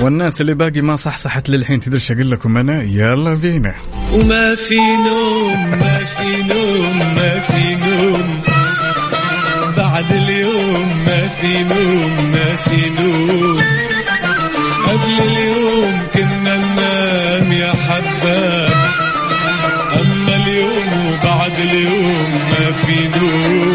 [0.01, 3.73] والناس اللي باقي ما صحصحت للحين تدري أقول لكم أنا؟ يلا بينا.
[4.13, 8.52] وما في نوم ما في نوم ما في نوم.
[9.93, 13.57] بعد اليوم ما في نوم ما في نوم.
[14.87, 18.69] قبل اليوم كنا ننام يا حباب
[20.01, 23.72] أما اليوم وبعد اليوم ما في نوم.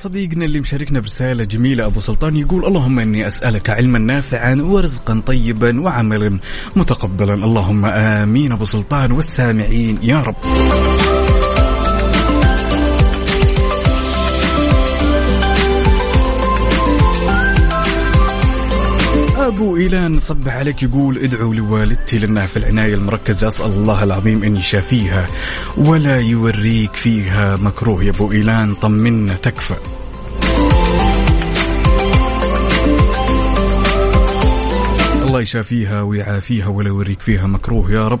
[0.00, 5.80] صديقنا اللي مشاركنا برسالة جميلة أبو سلطان يقول اللهم إني أسألك علما نافعا ورزقا طيبا
[5.80, 6.38] وعملا
[6.76, 7.34] متقبلا.
[7.34, 10.36] اللهم آمين أبو سلطان والسامعين يا رب.
[19.60, 24.56] أبو إيلان صبح عليك يقول ادعوا لوالدتي لأنها في العناية المركزة أسأل الله العظيم أن
[24.56, 25.26] يشافيها
[25.76, 28.04] ولا يوريك فيها مكروه.
[28.04, 29.74] يا أبو إيلان طمنا تكفى.
[35.26, 38.20] الله يشافيها ويعافيها ولا يوريك فيها مكروه يا رب.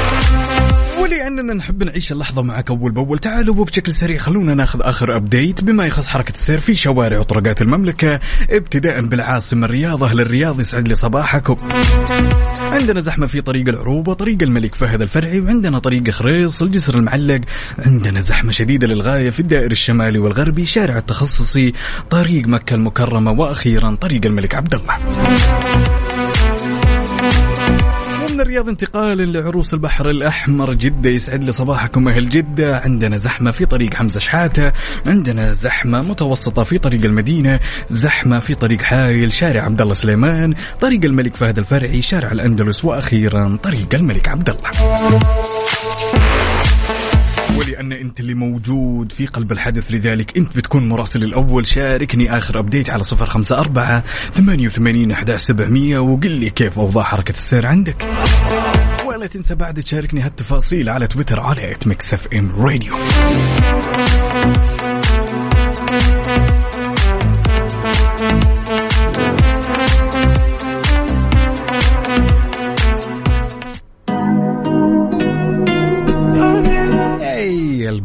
[1.11, 3.19] ولاننا نحب نعيش اللحظة معك أول بأول.
[3.19, 8.19] تعالوا وبشكل سريع خلونا ناخذ آخر update بما يخص حركة السير في شوارع وطرقات المملكة
[8.49, 11.55] ابتداء بالعاصمة الرياض أهل الرياض يسعد لي صباحكم.
[12.61, 17.41] عندنا زحمة في طريق العروبه طريق الملك فهد الفرعي وعندنا طريق خريص الجسر المعلق.
[17.79, 21.73] عندنا زحمة شديدة للغاية في الدائر الشمالي والغربي شارع التخصصي
[22.09, 24.97] طريق مكة المكرمة وأخيرا طريق الملك عبد الله.
[28.41, 32.77] ومن الرياض انتقالا لعروس البحر الأحمر جدة يسعد لي صباحكم أهل جدة.
[32.77, 34.71] عندنا زحمة في طريق حمزة شحاتة
[35.05, 41.05] عندنا زحمة متوسطة في طريق المدينة زحمة في طريق حايل شارع عبد الله سليمان طريق
[41.05, 44.71] الملك فهد الفرعي شارع الأندلس وأخيرا طريق الملك عبد الله.
[47.81, 49.91] ولأن أنت اللي موجود في قلب الحدث.
[49.91, 51.65] لذلك أنت بتكون مراسل الأول.
[51.65, 55.99] شاركني آخر update على صفر خمسة أربعة ثمانية وثمانين أحد سبعمية.
[55.99, 58.07] وقل لي كيف أوضاع حركة السير عندك.
[59.05, 62.93] ولا تنسى بعد تشاركني هالتفاصيل على تويتر على Mix FM Radio.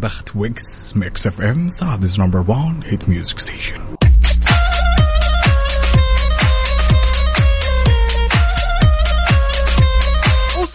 [0.07, 3.86] Bachtwig's Mix FM, Saudi's number one hit music station.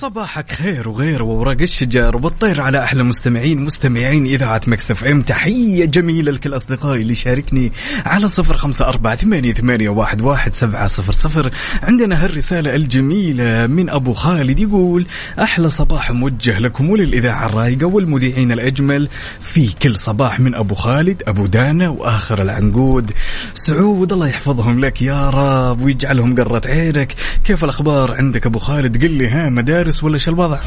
[0.01, 5.21] صباحك خير وغير وورق الشجر وبالطير على أحلى مستمعين مستمعين إذاعة مكسف إم.
[5.21, 7.71] تحية جميلة لكل أصدقائي اللي شاركني
[8.05, 11.51] على صفر خمسة أربعة ثمانية, ثمانية واحد, واحد سبعة صفر صفر.
[11.83, 15.05] عندنا هالرسالة الجميلة من أبو خالد يقول
[15.39, 19.07] أحلى صباح موجه لكم وللإذاعة الرايقة والمذيعين الأجمل.
[19.39, 23.11] في كل صباح من أبو خالد أبو دانا وآخر العنقود.
[23.53, 27.15] سعود الله يحفظهم لك يا رب ويجعلهم قرة عينك.
[27.43, 30.59] كيف الأخبار عندك أبو خالد؟ قل لي ها مدارس ولا شو الوضع؟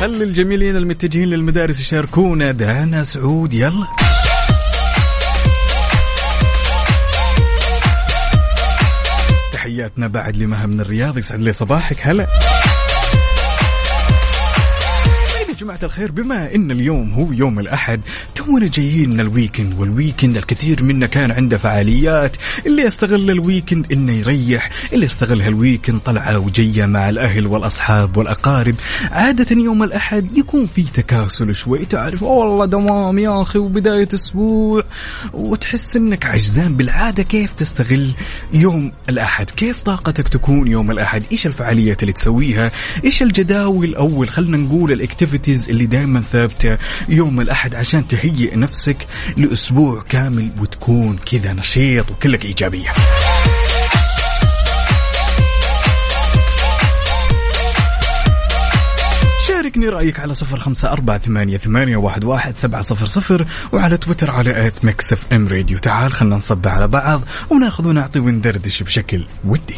[0.00, 3.86] خلي الجميلين المتجهين للمدارس يشاركونا دانا سعود؟ يلا.
[9.52, 11.96] تحياتنا بعد لمها من الرياض يسعد لي صباحك.
[12.00, 12.51] هلا.
[15.62, 18.00] جماعة الخير بما إن اليوم هو يوم الأحد
[18.34, 22.36] تونا جايين من ال weekend وال weekend الكثير منا كان عنده فعاليات.
[22.66, 28.16] اللي يستغل ال weekend إنه يريح اللي يستغل هال weekend طلعة وجية مع الأهل والأصحاب
[28.16, 28.74] والأقارب.
[29.10, 34.84] عادة يوم الأحد يكون في تكاسل شوي تعرف والله دوام يا أخي وبداية أسبوع.
[35.32, 38.10] وتحس إنك عجزان بالعادة كيف تستغل
[38.54, 42.70] يوم الأحد؟ كيف طاقتك تكون يوم الأحد؟ إيش الفعاليات اللي تسويها؟
[43.04, 44.92] إيش الجداول؟ أول خلنا نقول
[45.52, 52.44] الاكتيفيتيز اللي دائما ثابتة يوم الأحد عشان تهيئ نفسك لأسبوع كامل وتكون كذا نشيط وكلك
[52.44, 52.92] إيجابية.
[59.48, 64.30] شاركني رأيك على صفر خمسة أربعة ثمانية, ثمانية واحد, واحد سبعة صفر صفر وعلى تويتر
[64.30, 65.78] على at Mix FM Radio.
[65.78, 69.76] تعال خلنا نصبح على بعض وناخذ ونعطي وندردش بشكل ودي.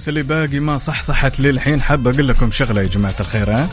[0.00, 1.80] الناس اللي باقي ما صحصحت للحين.
[1.80, 3.68] حاب أقول لكم شغلة يا جماعة الخير ها؟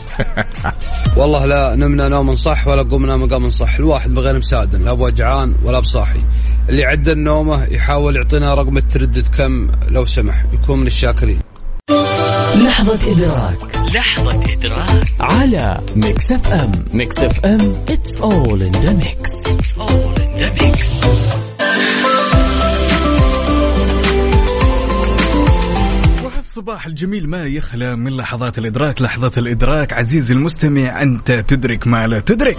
[1.18, 5.78] والله لا نمنا نوم صح ولا قمنا مقام صح الواحد بغير مسادن لا بوجعان ولا
[5.78, 6.20] بصاحي.
[6.68, 10.44] اللي عدى النومة يحاول يعطينا رقم التردد كم لو سمح.
[10.52, 11.38] يكون من الشاكرين.
[12.56, 13.76] لحظة إدراك.
[13.94, 15.12] لحظة إدراك.
[15.20, 16.72] على Mix FM.
[16.92, 19.46] Mix FM it's all in the mix.
[19.46, 21.47] It's all in the mix.
[26.58, 29.92] الصباح الجميل ما يخلى من لحظات الإدراك لحظة الإدراك.
[29.92, 32.58] عزيزي المستمع أنت تدرك ما لا تدرك.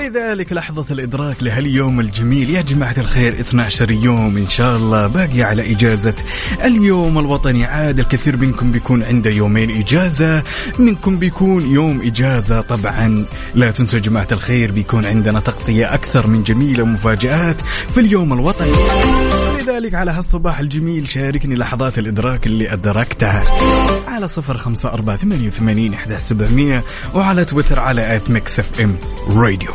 [0.00, 2.50] لذلك لحظة الإدراك لهاليوم الجميل.
[2.50, 5.06] يا جماعة الخير 12 يوم إن شاء الله.
[5.06, 6.14] باقي على إجازة
[6.64, 7.64] اليوم الوطني.
[7.64, 10.42] عاد الكثير منكم بيكون عنده يومين إجازة.
[10.78, 12.60] منكم بيكون يوم إجازة.
[12.60, 13.24] طبعا
[13.54, 17.60] لا تنسوا جماعة الخير بيكون عندنا تغطية أكثر من جميلة ومفاجآت
[17.94, 18.72] في اليوم الوطني.
[19.64, 23.44] لذلك على هالصباح الجميل شاركني لحظات الإدراك اللي أدركتها
[24.08, 28.96] على صفر خمسة أربعة ثمانية وثمانين إحدى سبعمية وعلى تويتر على at Mix FM
[29.28, 29.70] Radio.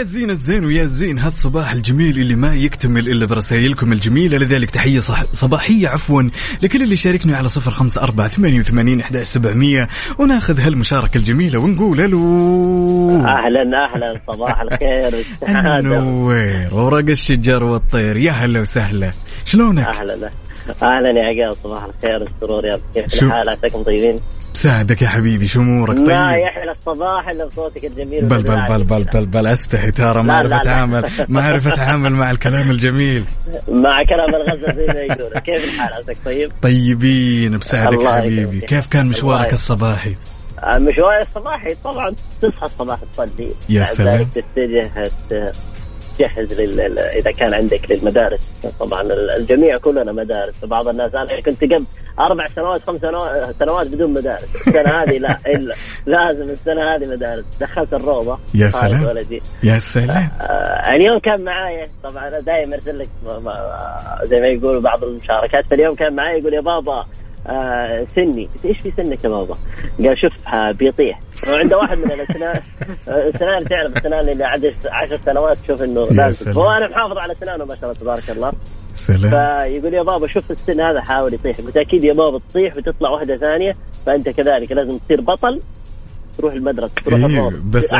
[0.00, 4.38] ويا زين الزين ويا زين هالصباح الجميل اللي ما يكتمل إلا برسائلكم الجميلة.
[4.38, 6.22] لذلك تحية صح صباحية عفوا
[6.62, 12.00] لكل اللي شاركني على صفر خمسة أربعة ثمانية وثمانين إحدى سبعمية وناخذ هالمشاركة الجميلة ونقول
[12.00, 13.10] ألو.
[13.10, 15.24] أهلا أهلا صباح الخير.
[15.48, 18.16] النوير ورق الشجر والطير.
[18.16, 19.12] يا هلا وسهلا.
[19.44, 20.30] شلونك؟ أهلا.
[20.82, 24.20] أهلا يا عقاب صباح الخير والسرور يا كيف شو- الحال عساكم طيبين؟
[24.54, 29.04] بساعدك يا حبيبي شو امورك طيب؟ يحلى الصباح إلا بصوتك الجميل بل بل بل بل
[29.04, 30.62] بل بل أستحي ترى ما لا، لا، أعرف لا.
[30.62, 33.24] أتعامل ما أعرف أتعامل مع الكلام الجميل
[33.68, 38.60] مع كلام الغزة زي ما يقولوا كيف الحال عساك طيب؟ طيبين بساعدك يا حبيبي.
[38.60, 40.16] كيف كان مشوارك الصباحي؟
[40.62, 44.26] آه، مشوار الصباحي طبعا تصحى الصباح تصلي يا سلام.
[44.34, 44.90] تتجه
[46.20, 46.98] تجهز لل...
[46.98, 48.50] إذا كان عندك للمدارس.
[48.80, 51.84] طبعا ال- الجميع كلنا مدارس بعض الناس أنا كنت قبل
[52.18, 54.44] أربع سنوات خمس سنوات سنوات بدون مدارس.
[54.66, 55.74] السنة هذه لا إلا
[56.06, 57.44] لازم السنة هذه مدارس.
[57.60, 58.38] دخلت الروضة.
[58.54, 59.04] يا سلام.
[59.04, 60.28] ولدي يا سلام.
[60.40, 63.08] آه اليوم كان معايا طبعا أنا دائما أرسل لك
[64.22, 67.04] زي ما يقولوا بعض المشاركات فاليوم كان معايا يقول يا بابا
[67.46, 68.48] آه سني.
[68.64, 69.54] إيش في سنك يا بابا؟
[70.04, 71.18] قال شوف آه بيطيح.
[71.48, 72.60] وعنده واحد من الأسنان
[73.08, 76.52] آه، السنان تعرف السنان اللي عدد عشر سنوات تشوف إنه لازم.
[76.52, 78.52] هو أنا محافظ على أسنانه ما شاء الله تبارك الله.
[78.94, 79.20] سلام.
[79.20, 81.56] فيقول يا بابا شوف السن هذا حاول يطيح.
[81.60, 83.72] قلت أكيد يا بابا تطيح وتطلع واحدة ثانية
[84.06, 85.60] فأنت كذلك لازم تصير بطل
[86.40, 87.98] تروح المدرسة تروح إيه الروضه بس أه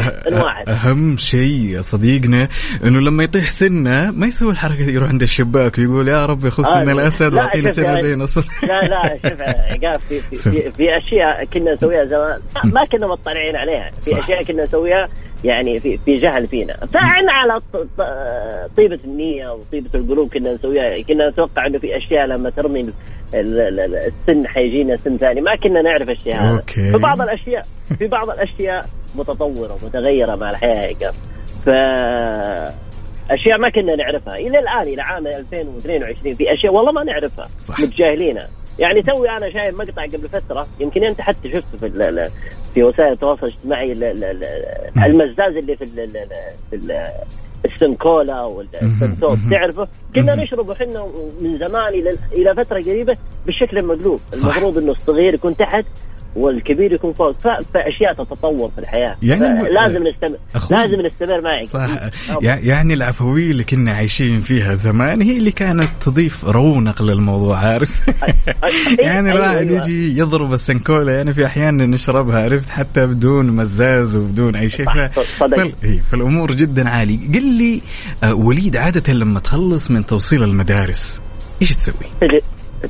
[0.69, 2.49] أهم شيء يا صديقنا
[2.85, 6.67] إنه لما يطيح سنة ما يسوي الحركة دي، يروح عند الشباك ويقول يا رب يخص
[6.67, 10.83] آه، الأسد لا، وأعطيني سنة يعني- ديناصور لا لا شوف عقاب في في, في, في
[10.99, 12.41] أشياء كنا نسويها زمان.
[12.65, 13.91] ما- ما كنا مطلعين عليها.
[13.91, 14.19] في صح.
[14.25, 15.09] أشياء كنا نسويها
[15.45, 16.75] يعني في في جهل فينا.
[16.75, 17.61] فاحنا على
[18.77, 22.93] طيبة النية وطيبة القلوب كنا نسويها كنا نتوقع إنه في أشياء لما ترمي ال-
[23.35, 23.95] ال- ال-
[24.29, 26.57] السن حيجينا سن ثاني ما كنا نعرف الشيء هذا.
[26.57, 26.91] أوكي.
[26.91, 27.63] في بعض الأشياء
[27.99, 31.11] في بعض الأشياء متطورة متغيرة مع الحياة يا
[31.65, 31.69] ف
[33.31, 34.35] أشياء ما كنا نعرفها.
[34.35, 37.49] إلى الآن إلى عام 2022 في أشياء والله ما نعرفها.
[37.59, 37.81] صح.
[37.81, 38.49] متجاهلينها.
[38.81, 42.31] يعني توي أنا شايف مقطع قبل فترة يمكن أنت حتى شفته في ال- ال-
[42.75, 46.27] في وسائل التواصل الاجتماعي ال- ال- ال- المزاز اللي في ال-
[46.71, 47.09] في ال-
[47.65, 49.51] السنكولا والسنسوب مهم.
[49.51, 50.35] تعرفه كنا.
[50.35, 51.07] نشربه إحنا
[51.41, 53.17] من زمان إلى إلى فترة قريبة
[53.47, 54.21] بالشكل المقلوب.
[54.35, 55.85] المفروض إنه الصغير يكون تحت
[56.37, 57.39] والكبير يكون فوق.
[57.75, 59.17] فأشياء تتطور في الحياة.
[59.23, 60.39] يعني لازم نستمر.
[60.71, 61.65] لازم نستمر معك.
[61.69, 62.11] صح.
[62.43, 68.09] يع- يعني العفوية اللي كنا عايشين فيها زمان هي اللي كانت تضيف رونق للموضوع عارف؟
[68.99, 69.71] يعني أيوة، الواحد.
[69.71, 74.87] يجي يضرب السنكولا يعني في احيان نشربها عرفت؟ حتى بدون مزاز وبدون أي شيء.
[75.25, 75.73] فال...
[75.85, 77.81] إيه، فالأمور جدا عالي قل لي
[78.25, 81.21] آه وليد عادة لما تخلص من توصيل المدارس
[81.63, 81.95] إيش تسوي؟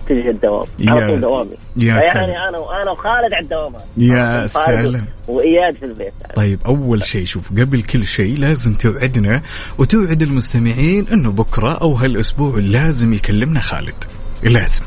[0.09, 1.95] تجي الدوام على طول دوامي يا.
[1.95, 3.73] يعني أنا وأنا وخالد على الدوام.
[3.97, 5.07] يا سلام.
[5.29, 9.43] وإياد في البيت طيب أول شيء شوف قبل كل شيء لازم توعدنا
[9.79, 14.05] وتوعد المستمعين إنه بكرة أو هالأسبوع لازم يكلمنا خالد
[14.43, 14.83] لازم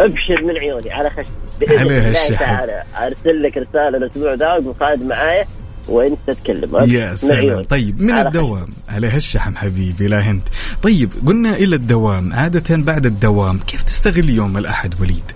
[0.00, 1.24] أبشر من عيوني على خشمي
[1.60, 2.36] بإذن الله.
[2.38, 5.44] تعالى أرسل لك رسالة الأسبوع ذا وأقول خالد معايا
[5.88, 7.62] وانت تتكلم؟ يا سلام.
[7.62, 8.68] طيب من الدوام.
[8.88, 10.48] على هالشحم حبيبي لا هنت.
[10.82, 12.32] طيب قلنا إلى الدوام.
[12.32, 15.32] عادة بعد الدوام كيف تستغل يوم الأحد وليد؟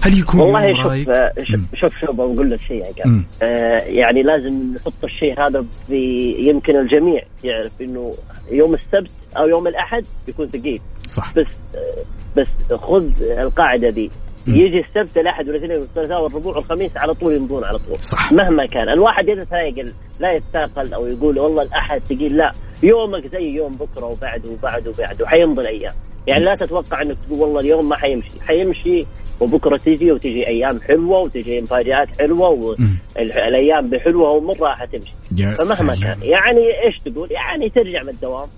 [0.00, 1.60] هل يكون والله يوم شوف رايق؟ آه، شوف.
[1.80, 2.82] شوف شوف بقول لك شيء.
[3.04, 8.12] جماعة آه يعني لازم نحط الشيء هذا في يمكن الجميع يعرف إنه
[8.50, 10.80] يوم السبت أو يوم الأحد يكون ثقيل.
[11.06, 11.32] صح.
[11.36, 14.10] بس آه بس خذ القاعدة دي.
[14.46, 17.98] يجي السبت الأحد والاثنين والثلاثاء والربوع والخميس على طول يمضون على طول.
[17.98, 18.32] صح.
[18.32, 18.88] مهما كان.
[18.88, 22.52] الواحد يتثاقل لا يتثاقل أو يقول والله الأحد ثقيل لا.
[22.82, 25.92] يومك زي يوم بكرة وبعده وبعده وبعده حيمضي الأيام.
[26.26, 28.40] يعني لا تتوقع إنك تقول والله اليوم ما حيمشي.
[28.48, 29.06] حيمشي
[29.40, 32.48] وبكرة تجي وتجي أيام حلوة وتجي مفاجآت حلوة.
[32.48, 35.12] والايام بحلوة ومره حتمشي
[35.58, 35.94] فمهما.
[35.94, 36.18] كان.
[36.22, 38.48] يعني إيش تقول؟ يعني ترجع من الدوام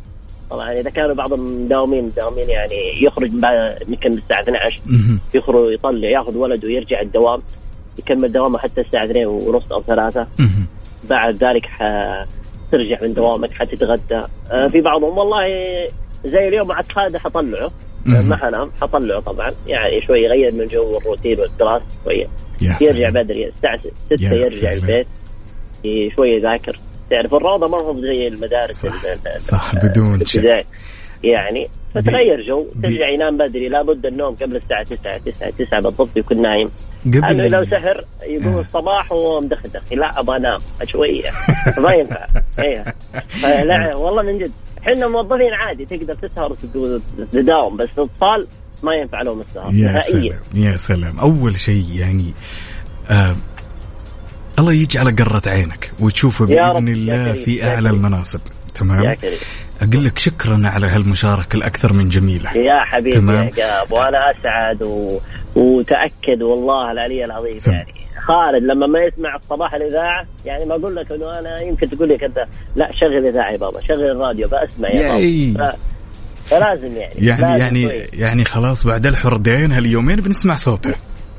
[0.51, 5.21] طبعا إذا كانوا بعض المداومين مداومين يعني يخرج بعد- يمكن الساعة 12 مهم.
[5.35, 7.43] يخرج يطلع ياخذ ولده ويرجع الدوام
[7.99, 10.67] يكمل دوامه حتى الساعة 2 ونص أو 3 مهم.
[11.11, 14.21] بعد ذلك حترجع من دوامك حتتغدى
[14.51, 15.43] آه، في بعضهم والله
[16.25, 17.71] زي اليوم عاد خالد حطلعه.
[18.07, 22.27] ما حنام حطلعه طبعا يعني شوي يغير من جو والروتين والدراسة شوية
[22.83, 23.09] يرجع.
[23.09, 24.73] بدري الساعة 6 يا يرجع سلام.
[24.73, 25.07] البيت
[26.17, 26.77] شوي يذاكر
[27.11, 29.05] تعرف الروضة ما هو زي المدارس صح.
[29.05, 30.37] ال- ال- صح بدون شك.
[30.39, 30.65] الابتدائي
[31.25, 36.43] يعني فتغير جو ترجع ينام بدري لابد النوم قبل الساعة 9 9 9 بالضبط يكون
[36.43, 36.69] نايم.
[37.07, 38.61] قبل لو سهر يقول آه.
[38.61, 41.31] الصباح وهو مدخدخ لا أبغى أنام شوية
[41.83, 42.27] ما ينفع.
[42.59, 42.85] إيه.
[43.45, 44.53] آه، لا والله من جد.
[44.79, 47.01] إحنا موظفين عادي تقدر تسهر وتقول-
[47.33, 48.47] تداوم بس الأطفال
[48.83, 49.75] ما ينفع لهم السهر.
[49.75, 51.19] يا سلام يا سلام.
[51.19, 52.33] أول شيء يعني
[53.11, 53.37] آه
[54.59, 57.91] الله يجعل قرة عينك وتشوفه يا بإذن يا الله في يا أعلى.
[57.91, 59.39] المناصب يا تمام كريم
[59.83, 63.45] أقول لك شكرا على هالمشاركة الأكثر من جميلة يا حبيبي تمام.
[63.45, 65.19] يا جاب وأنا أسعد و...
[65.57, 67.73] وتأكد والله العلي العظيم سم.
[67.73, 67.95] يعني
[68.27, 72.19] خالد لما ما يسمع الصباح الإذاعة يعني ما أقول لك إنه أنا يمكن تقول لي
[72.19, 75.51] كذا لا شغل إذاعة يا بابا شغل الراديو بسمع يا ياي.
[75.51, 75.77] بابا ف...
[76.51, 77.83] فلازم يعني يعني لازم يعني.
[78.13, 80.93] يعني خلاص بعد الحردين هاليومين بنسمع صوته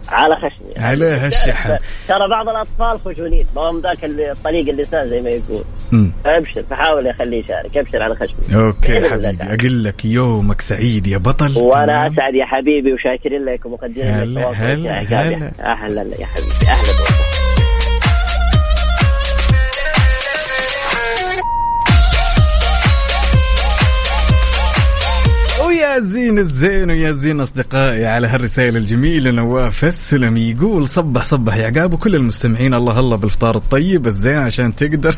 [0.09, 1.77] على خشمي على هالشحن.
[2.07, 5.63] ترى بعض الأطفال خجولين ما هم ذاك اللي- طليق اللسان زي ما يقول.
[6.25, 9.37] أبشر فحاول أخليه يشارك أبشر على خشمي أوكي حبيبي.
[9.43, 14.51] أقول لك يومك سعيد يا بطل وأنا؟ أسعد يا حبيبي وشاكرين لك ومقدرين لك هلا،
[14.51, 14.99] هلا،.
[15.01, 15.51] هلا.
[15.71, 17.36] أهلا يا حبيبي أهلا
[25.77, 31.67] ويا زين الزين ويا زين أصدقائي على هالرسائل الجميلة نواف السلمي يقول صبح صبح يا
[31.67, 35.15] عقاب وكل المستمعين الله الله بالفطار الطيب الزين عشان تقدر.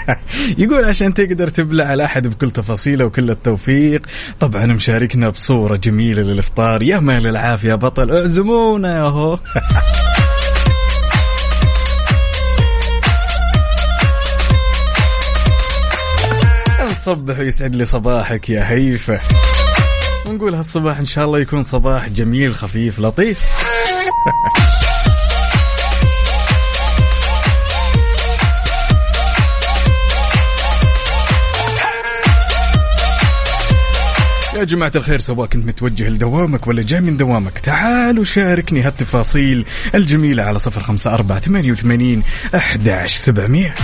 [0.58, 4.02] يقول عشان تقدر تبلع الاحد بكل تفاصيله وكل التوفيق.
[4.40, 9.38] طبعا مشاركنا بصورة جميلة للإفطار يا مال العافية بطل اعزمونا يا هو.
[16.90, 19.18] نصبح ويسعد لي صباحك يا هيفا.
[20.26, 23.44] ونقول هالصباح إن شاء الله يكون صباح جميل خفيف لطيف.
[34.56, 39.64] يا جماعة الخير سواء كنت متوجه لدوامك ولا جاي من دوامك تعال وشاركني هالتفاصيل
[39.94, 42.22] الجميلة على صفر خمسة أربعة ثمانية وثمانين
[42.54, 43.74] أحد عشر سبعمية.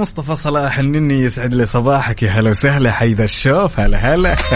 [0.00, 2.22] مصطفى صلاح النني يسعد لي صباحك.
[2.22, 2.92] يا هلا وسهلا.
[2.92, 3.80] حيدا الشوف.
[3.80, 4.36] هلا هلا.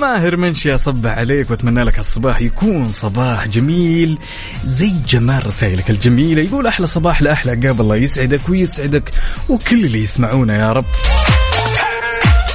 [0.00, 1.50] ماهر منشي اصبح عليك.
[1.50, 4.18] وأتمنى لك الصباح يكون صباح جميل
[4.64, 6.42] زي جمال رسائلك الجميلة.
[6.42, 7.80] يقول أحلى صباح لأحلى عقاب.
[7.80, 9.10] الله يسعدك ويسعدك
[9.48, 10.84] وكل اللي يسمعونا يا رب.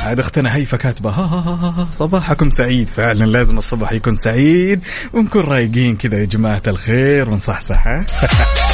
[0.04, 1.10] عاد أختنا هيفا كاتبة.
[1.10, 2.90] ها ها ها ها صباحكم سعيد.
[2.90, 4.82] فعلا لازم الصباح يكون سعيد.
[5.14, 7.30] ونكون رايقين كذا يا جماعة الخير.
[7.30, 7.86] ونصحصح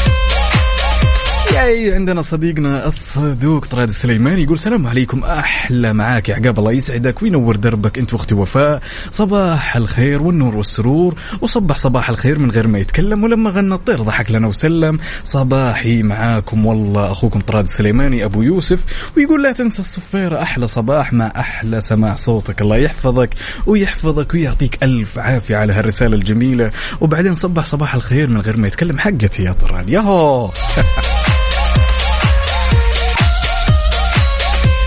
[1.53, 5.23] ياي عندنا صديقنا الصدوق طراد السليماني يقول سلام عليكم.
[5.23, 8.81] أحلى معاك يا عقاب الله يسعدك وينور دربك أنت وأختي وفاء.
[9.11, 14.31] صباح الخير والنور والسرور وصبح صباح الخير من غير ما يتكلم ولما غنى الطير ضحك
[14.31, 14.99] لنا وسلم.
[15.23, 21.31] صباحي معاكم والله أخوكم طراد السليماني أبو يوسف ويقول لا تنسى الصفيره أحلى صباح مع
[21.35, 22.61] أحلى سماع صوتك.
[22.61, 23.29] الله يحفظك
[23.65, 26.71] ويحفظك ويعطيك ألف عافية على هالرسالة الجميلة.
[27.01, 29.89] وبعدين صبح صباح الخير من غير ما يتكلم حقتي يا طراد.
[29.89, 30.51] ياهو!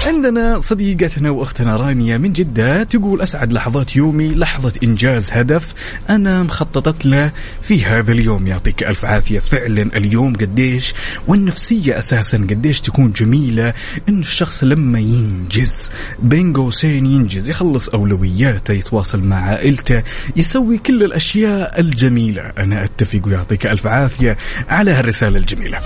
[0.07, 5.75] عندنا صديقتنا وأختنا رانيا من جدة تقول أسعد لحظات يومي لحظة إنجاز هدف
[6.11, 7.33] أنا مخططت له
[7.63, 8.47] في هذا اليوم.
[8.47, 9.39] يعطيك ألف عافية.
[9.39, 10.95] فعلا اليوم قديش
[11.27, 13.75] والنفسية أساسا قديش تكون جميلة.
[14.09, 15.91] إن الشخص لما ينجز
[16.23, 20.03] بين قوسين ينجز يخلص أولوياته يتواصل مع عائلته
[20.37, 22.43] يسوي كل الأشياء الجميلة.
[22.59, 24.37] أنا أتفق ويعطيك ألف عافية
[24.69, 25.79] على هالرسالة الجميلة.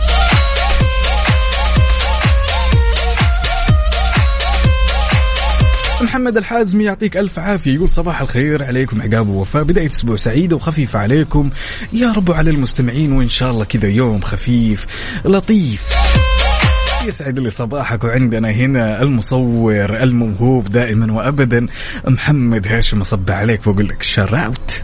[6.03, 9.63] محمد الحازمي يعطيك ألف عافية يقول صباح الخير عليكم عقاب ووفاء.
[9.63, 11.51] بداية أسبوع سعيدة وخفيفة عليكم.
[11.93, 14.87] يا رب على المستمعين وإن شاء الله كذا يوم خفيف
[15.25, 15.83] لطيف.
[17.07, 21.67] يسعد لي صباحك وعندنا هنا المصور الموهوب دائما وابدا
[22.09, 24.83] محمد هاشم اصب عليك وأقول لك shout out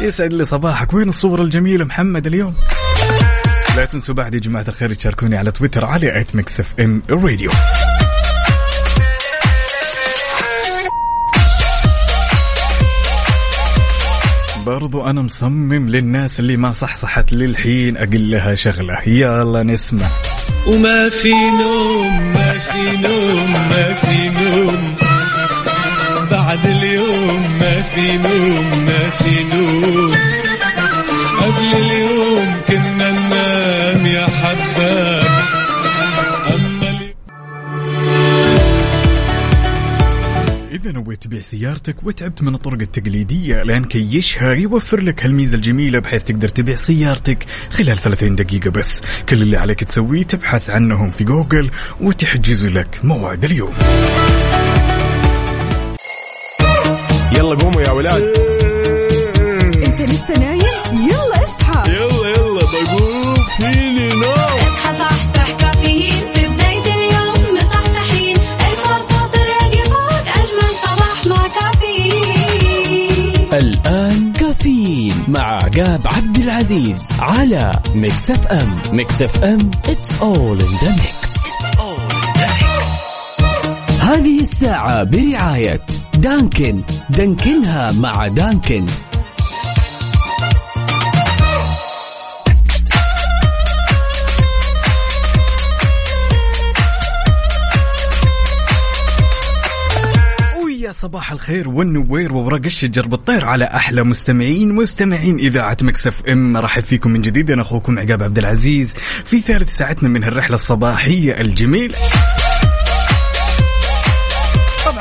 [0.00, 0.94] يسعد لي صباحك.
[0.94, 2.54] وين الصورة الجميلة محمد اليوم؟
[3.76, 7.50] لا تنسوا بعد يا جماعة الخير تشاركوني على تويتر على at Mix FM Radio
[14.70, 18.98] برضو أنا مصمم للناس اللي ما صحصحت للحين أقول لها شغلة.
[19.06, 20.06] يلا نسمع.
[20.66, 24.94] وما في نوم ما في نوم ما في نوم.
[26.30, 30.29] بعد اليوم ما في نوم ما في نوم.
[40.84, 46.22] إذا نويت تبيع سيارتك وتعبت من الطرق التقليدية الآن كيشها يوفر لك هالميزة الجميلة بحيث
[46.24, 49.02] تقدر تبيع سيارتك خلال 30 دقيقة بس.
[49.28, 51.70] كل اللي عليك تسويه تبحث عنهم في جوجل
[52.00, 53.72] وتحجز لك موعد اليوم.
[57.32, 58.59] يلا قوموا يا ولاد.
[75.80, 81.40] عقاب عبد العزيز على Mix FM Mix FM it's all in the mix.
[84.00, 85.80] هذه الساعة برعاية
[86.14, 86.82] Dunkin.
[87.10, 88.86] دانكنها مع Dunkin.
[101.00, 106.56] صباح الخير والنوير وورق الشجر بالطير على أحلى مستمعين مستمعين إذاعة Mix FM.
[106.56, 108.94] رحب فيكم من جديد أنا أخوكم عقاب عبد العزيز
[109.24, 111.94] في ثالث ساعتنا من الرحلة الصباحية الجميلة.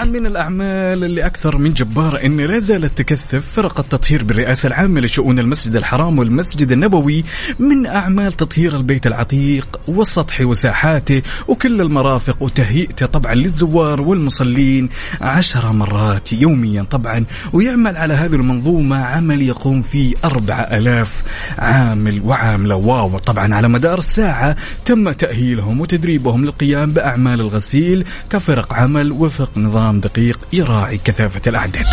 [0.10, 5.40] من الأعمال اللي أكثر من جباره إن لا زالت تكثف فرق التطهير بالرئاسة العامة لشؤون
[5.40, 7.24] المسجد الحرام والمسجد النبوي
[7.60, 14.90] من أعمال تطهير البيت العتيق والسطح وساحاته وكل المرافق وتهيئته طبعا للزوار والمصلين
[15.22, 21.24] عشر مرات يوميا طبعا ويعمل على هذه المنظومة عمل يقوم فيه أربعة ألاف
[21.58, 24.56] عامل وعامله واو طبعا على مدار الساعة
[24.86, 31.86] تم تأهيلهم وتدريبهم للقيام بأعمال الغسيل كفرق عمل وفق نظام دقيق يراعي كثافة الأعداد.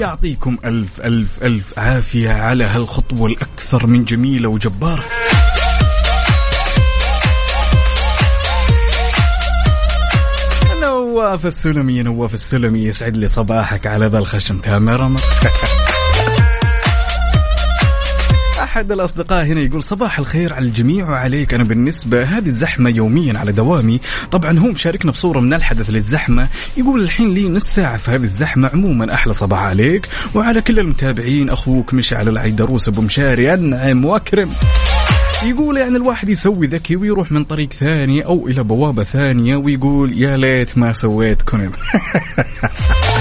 [0.00, 5.04] يعطيكم ألف ألف ألف عافية على هالخطوة الأكثر من جميلة وجبارة.
[10.82, 14.58] نواف السلمي نواف السلمي يسعد لي صباحك على ذا الخشم.
[14.58, 15.10] تامر
[18.74, 21.54] أحد الأصدقاء هنا يقول صباح الخير على الجميع وعليك.
[21.54, 24.00] أنا بالنسبة هذه الزحمة يوميا على دوامي.
[24.30, 26.48] طبعا هو مشاركنا بصورة من الحدث للزحمة.
[26.76, 28.68] يقول الحين لي نص ساعة في هذه الزحمة.
[28.68, 30.08] عموما أحلى صباح عليك.
[30.34, 34.50] وعلى كل المتابعين أخوك مشعل العيدروس أبو مشاري أنعم وأكرم.
[35.44, 40.36] يقول يعني الواحد يسوي ذكي ويروح من طريق ثاني أو إلى بوابة ثانية ويقول يا
[40.36, 41.70] ليت ما سويت كونن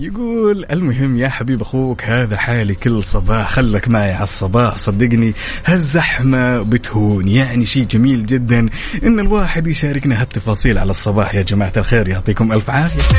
[0.00, 5.34] يقول المهم يا حبيب أخوك هذا حالي كل صباح خلك معي على الصباح صدقني
[5.64, 7.28] هالزحمة بتهون.
[7.28, 8.68] يعني شيء جميل جدا
[9.04, 11.34] إن الواحد يشاركنا هالتفاصيل على الصباح.
[11.34, 13.18] يا جماعة الخير يعطيكم ألف عافية.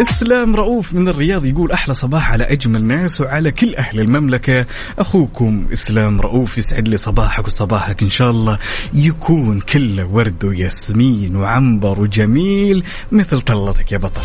[0.00, 4.66] إسلام رؤوف من الرياض يقول أحلى صباح على أجمل ناس وعلى كل أهل المملكة.
[4.98, 8.58] أخوكم إسلام رؤوف يسعد لي صباحك وصباحك إن شاء الله.
[8.94, 14.22] يكون كله ورد وياسمين وعنبر وجميل مثل طلتك يا بطل.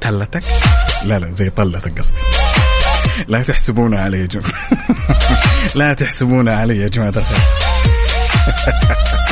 [0.00, 0.42] طلتك؟
[1.04, 2.16] لا لا زي طلتك قصدي.
[3.28, 4.68] لا تحسبونا علي يا جماعة.
[5.74, 7.08] لا تحسبونا علي يا جماعة.
[7.08, 7.38] الخير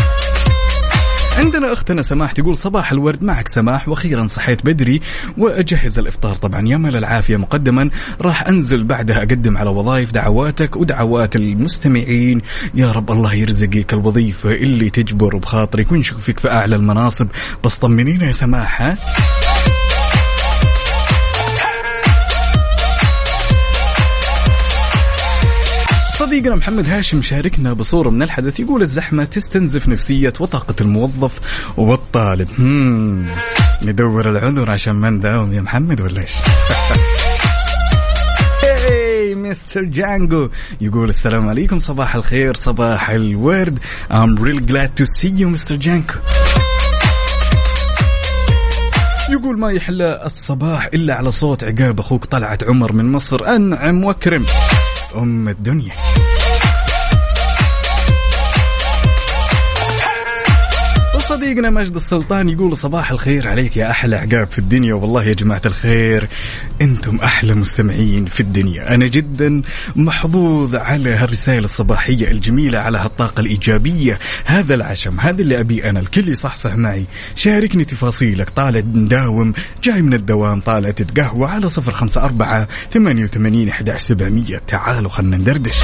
[1.38, 3.88] عندنا اختنا سماح تقول صباح الورد معك سماح.
[3.88, 5.00] وأخيرا صحيت بدري
[5.38, 6.34] وأجهز الإفطار.
[6.34, 7.90] طبعا يا مال العافية مقدما.
[8.20, 12.42] راح أنزل بعدها أقدم على وظائف دعواتك ودعوات المستمعين.
[12.74, 17.28] يا رب الله يرزقك الوظيفة اللي تجبر بخاطرك ونشوفك في أعلى المناصب.
[17.64, 18.96] بس طمنينا يا سماح ها؟
[26.18, 28.60] صديقنا محمد هاشم شاركنا بصورة من الحدث.
[28.60, 31.32] يقول الزحمة تستنزف نفسية وطاقة الموظف
[31.76, 32.48] والطالب.
[33.82, 36.32] ندور العذر عشان ما نداوم يا محمد ولا إيش؟
[39.36, 40.50] مستر جانجو
[40.80, 41.78] يقول السلام عليكم.
[41.78, 43.78] صباح الخير صباح الورد.
[44.10, 46.14] I'm really glad to see you مستر جانجو
[49.30, 53.46] يقول ما يحلى الصباح إلا على صوت عقاب أخوك طلعت عمر من مصر.
[53.56, 54.44] أنعم وأكرم.
[55.14, 55.92] أم الدنيا.
[61.30, 65.62] وصديقنا مجد السلطان يقول صباح الخير عليك يا أحلى عقاب في الدنيا والله يا جماعة
[65.66, 66.28] الخير
[66.82, 68.94] أنتم أحلى مستمعين في الدنيا.
[68.94, 69.62] أنا جدا
[69.96, 74.18] محظوظ على هالرسائل الصباحية الجميلة على هالطاقة الإيجابية.
[74.44, 77.04] هذا العشم هذا اللي أبي أنا الكل يصحصح معي.
[77.34, 79.52] شاركني تفاصيلك طالع مداوم
[79.84, 84.58] جاي من الدوام طالع تتقهوى على صفر خمسة أربعة ثمانية وثمانين أحد سبعمية.
[84.66, 85.80] تعالوا خلنا ندردش.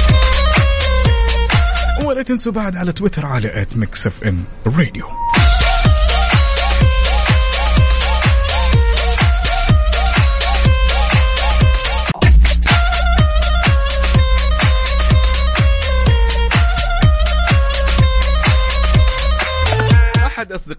[2.03, 5.22] ولا تنسوا بعد على تويتر على at Mix FM Radio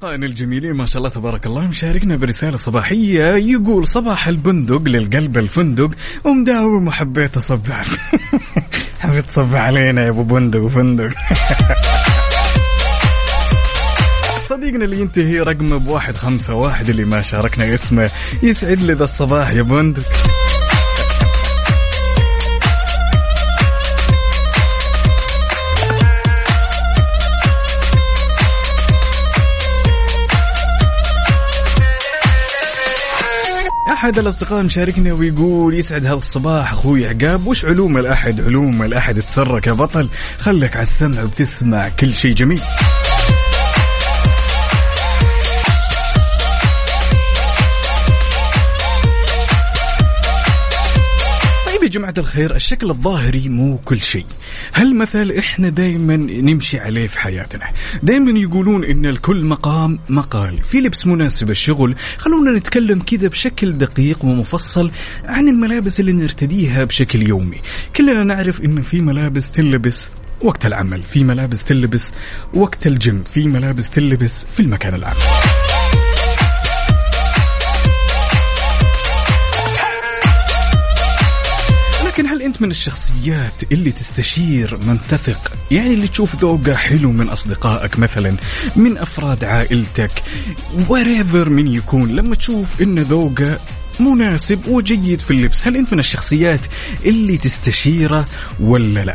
[0.04, 5.38] احد اصدقائنا الجميلين ما شاء الله تبارك الله مشاركنا برسالة صباحية يقول صباح البندق للقلب
[5.38, 5.90] الفندق
[6.24, 7.84] ومداوم وحبيت اصبح
[9.00, 11.10] حبيت تصبح علينا يا أبو بندق وفندق
[14.50, 18.10] صديقنا اللي ينتهي رقمه بواحد خمسة واحد اللي ما شاركنا اسمه
[18.42, 20.02] يسعد لي ذا الصباح يا بندق.
[34.04, 37.46] أحد الأصدقاء مشاركنا ويقول يسعد هذا الصباح أخوي عقاب.
[37.46, 40.08] وش علوم الأحد؟ علوم الأحد تسرك يا بطل.
[40.38, 42.60] خلك على السمع وبتسمع كل شيء جميل.
[51.94, 54.26] جماعة الخير الشكل الظاهري مو كل شيء.
[54.74, 57.70] هالمثل إحنا دايما نمشي عليه في حياتنا.
[58.02, 60.62] دايما يقولون إن الكل مقام مقال.
[60.62, 61.94] في لبس مناسب الشغل.
[62.18, 64.90] خلونا نتكلم كذا بشكل دقيق ومفصل
[65.24, 67.60] عن الملابس اللي نرتديها بشكل يومي.
[67.96, 72.12] كلنا نعرف إن في ملابس تلبس وقت العمل في ملابس تلبس
[72.54, 75.16] وقت الجيم في ملابس تلبس في المكان العام
[82.54, 88.36] انت من الشخصيات اللي تستشير من تثق يعني اللي تشوف ذوقه حلو من أصدقائك مثلا
[88.76, 90.22] من أفراد عائلتك
[90.88, 93.58] وريفر من يكون لما تشوف إن ذوقه
[94.00, 96.60] مناسب وجيد في اللبس هل أنت من الشخصيات
[97.04, 98.24] اللي تستشيره
[98.60, 99.14] ولا لا؟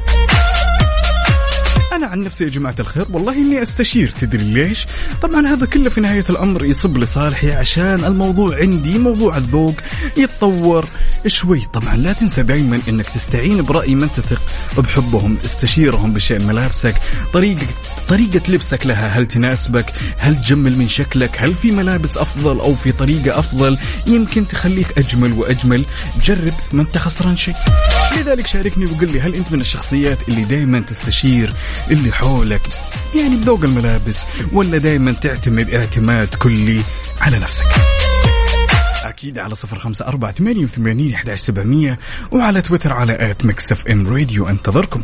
[2.00, 4.86] أنا عن نفسي يا جماعة الخير والله إني أستشير تدري ليش؟
[5.22, 9.76] طبعا هذا كله في نهاية الأمر يصب لصالحي عشان الموضوع عندي موضوع الذوق
[10.18, 10.86] يتطور
[11.28, 11.62] شوي.
[11.74, 14.42] طبعا لا تنسى دائما إنك تستعين برأي من تثق
[14.78, 16.96] بحبهم استشيرهم بشيء ملابسك
[17.34, 17.68] طريقه
[18.08, 19.08] طريقة لبسك لها.
[19.08, 23.78] هل تناسبك؟ هل تجمل من شكلك؟ هل في ملابس أفضل أو في طريقة أفضل؟
[24.08, 25.86] يمكن تخليك أجمل وأجمل.
[26.24, 27.56] جرب ما انت خسران شيء.
[28.18, 31.54] لذلك شاركني وقل لي هل أنت من الشخصيات اللي دائما تستشير
[31.92, 32.62] اللي حولك
[33.16, 36.82] يعني بذوق الملابس ولا دائما تعتمد اعتماد كلي
[37.22, 37.66] على نفسك؟
[39.04, 41.16] أكيد على صفر خمسة أربعة ثمانية وثمانين
[42.32, 44.48] وعلى تويتر على at Mix FM Radio.
[44.48, 45.02] أنتظركم.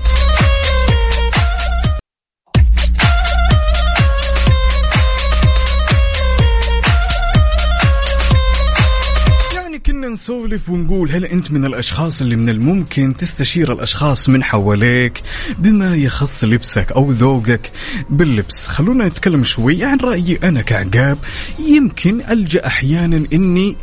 [10.26, 15.22] نسولف ونقول هل أنت من الأشخاص اللي من الممكن تستشير الأشخاص من حواليك
[15.58, 17.72] بما يخص لبسك أو ذوقك؟
[18.10, 21.18] باللبس خلونا نتكلم شوي عن رأيي أنا كعقاب.
[21.60, 23.76] يمكن ألجأ أحيانا إني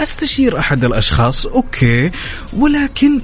[0.00, 2.10] أستشير أحد الأشخاص أوكي
[2.52, 3.20] ولكن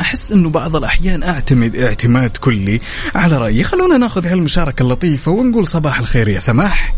[0.00, 2.80] أحس إنه بعض الأحيان أعتمد اعتماد كلي
[3.14, 3.64] على رأيي.
[3.64, 6.94] خلونا ناخذ هالمشاركة اللطيفة ونقول صباح الخير يا سماح.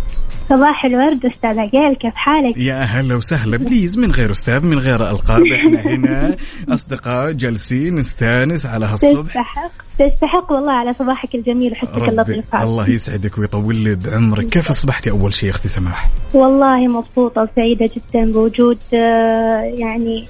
[0.50, 3.56] صباح الورد أستاذ عقيل كيف حالك؟ يا هلا وسهلا.
[3.56, 6.36] بليز من غير أستاذ من غير ألقاب إحنا هنا.
[6.74, 9.26] أصدقاء جالسين نستانس على هالصبح.
[9.26, 12.54] تستحق تستحق والله على صباحك الجميل وحسك اللطيف.
[12.54, 14.46] الله يسعدك ويطول لي بعمرك.
[14.46, 20.24] كيف اصبحتي أول شيء أختي سماح؟ والله مبسوطة وسعيدة جدا بوجود آه، يعني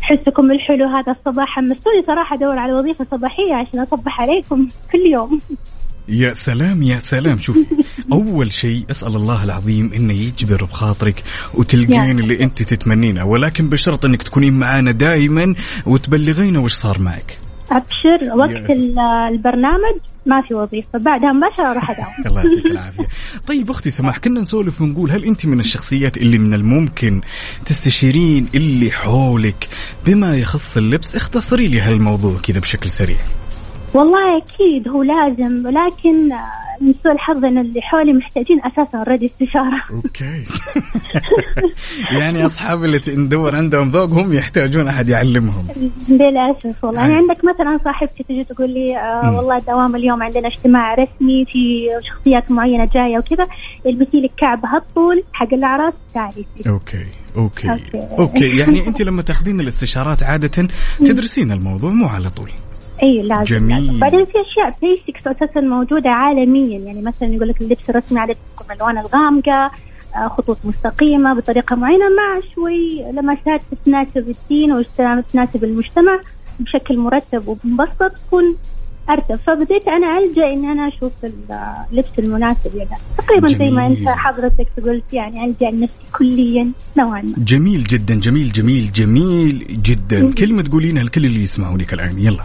[0.00, 1.48] حسكم الحلو هذا الصباح.
[1.48, 5.40] حمستوني صراحة أدور على وظيفة صباحية عشان أصبح عليكم كل يوم.
[6.08, 7.38] يا سلام يا سلام.
[7.38, 7.58] شوف
[8.12, 12.18] أول شيء أسأل الله العظيم إنه يجبر بخاطرك وتلقين.
[12.18, 15.54] اللي أنت تتمنينه ولكن بشرط إنك تكونين معانا دائما
[15.86, 17.38] وتبلغينا وش صار معك.
[17.72, 18.70] أبشر وقت
[19.32, 19.94] البرنامج
[20.26, 22.12] ما في وظيفة بعدها مباشرة أروح أداوم.
[22.26, 23.08] الله يعطيك العافية.
[23.48, 27.20] طيب أختي سماح كنا نسولف ونقول هل أنت من الشخصيات اللي من الممكن
[27.66, 29.68] تستشيرين اللي حولك
[30.06, 33.18] بما يخص اللبس؟ اختصري لي هالموضوع كذا بشكل سريع.
[33.94, 36.30] والله أكيد هو لازم ولكن
[36.80, 39.82] من سوء الحظ إن اللي حولي محتاجين أساسا already استشارة.
[40.04, 40.44] okay.
[42.20, 45.66] يعني أصحاب اللي ندور عندهم ذوق هم يحتاجون أحد يعلمهم.
[46.08, 47.00] للاسف والله.
[47.00, 47.14] يعني.
[47.14, 49.36] عندك مثلا صاحبتي تجي تقول لي آه.
[49.36, 53.46] والله الدوام اليوم عندنا اجتماع رسمي في شخصيات معينة جاية وكذا
[53.86, 56.46] البسي لك كعب هالطول حق الأعراس تعالي.
[56.66, 57.04] okay
[57.36, 57.70] okay.
[57.70, 58.08] okay.
[58.18, 58.58] okay.
[58.58, 60.68] يعني انت لما تاخذين الاستشارات عادة
[60.98, 62.50] تدرسين الموضوع مو على طول.
[63.02, 64.00] اي لازم جميل.
[64.00, 66.78] بعدين في أشياء basics أساسا موجوده عالميا.
[66.78, 69.70] يعني مثلا يقول لك اللبس الرسمي عاده تكون الألوان الغامقة
[70.16, 76.20] آه، خطوط مستقيمة بطريقة معينة مع شوي لمسات تناسب الدين وتناسب المجتمع
[76.60, 78.56] بشكل مرتب ومبسط تكون
[79.10, 79.34] أرتب.
[79.46, 82.90] فبديت أنا ألجأ ان أنا أشوف اللبس المناسب يعني.
[83.18, 83.86] تقريبا زي ما.
[83.86, 87.32] أنت حضرتك قلت يعني ألجأ لنفسي كليا نوعا ما.
[87.38, 90.32] جميل جدا جميل جميل جميل جدا.
[90.34, 92.18] كلمة تقولينها الكل اللي يسمعونك الآن.
[92.18, 92.42] يلا.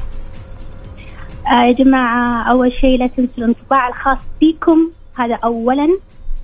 [1.48, 5.88] آه يا جماعة أول شيء لا تنسوا الانطباع الخاص فيكم هذا اولا.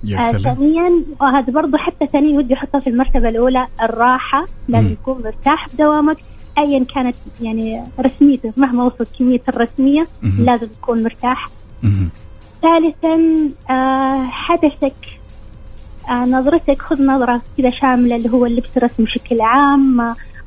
[0.04, 4.44] يا آه ثانيا وهذا برضو حتى ثانيا ودي احطها في المرتبة الأولى الراحة.
[4.68, 4.94] لازم.
[4.94, 6.16] تكون مرتاح في دوامك.
[6.58, 10.06] ايا كانت يعني رسميتك مهما وصلت كمية الرسمية.
[10.22, 11.48] لازم تكون مرتاح.
[12.62, 15.20] ثالثا آه حدثك.
[16.10, 19.96] آه نظرتك خذ نظرة كذا شاملة اللي هو اللبس الرسمي بشكل عام.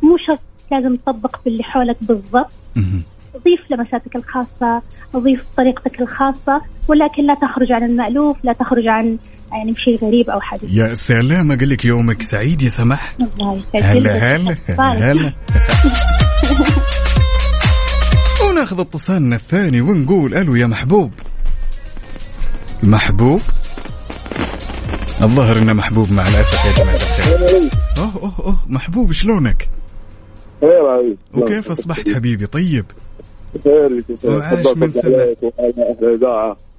[0.02, 0.40] مو شرط
[0.72, 2.52] لازم تطبق باللي حولك بالضبط.
[3.38, 4.82] ضيف لمساتك الخاصة
[5.16, 9.18] ضيف طريقتك الخاصة ولكن لا تخرج عن المألوف لا تخرج عن
[9.52, 13.16] يعني بشيء غريب أو حديث يا سلام أقول لك يومك سعيد يا سماح.
[13.76, 14.80] هلا هلا طيب.
[15.10, 15.34] هلا
[18.50, 21.12] وناخذ اتصالنا الثاني ونقول ألو يا محبوب
[22.84, 23.42] محبوب
[25.22, 29.66] الظاهر إنه محبوب مع الأسف يا جماعة الخير أوه أوه أوه محبوب شلونك؟
[31.34, 32.86] وكيف أصبحت حبيبي طيب؟
[34.26, 35.36] وعاش من سنة.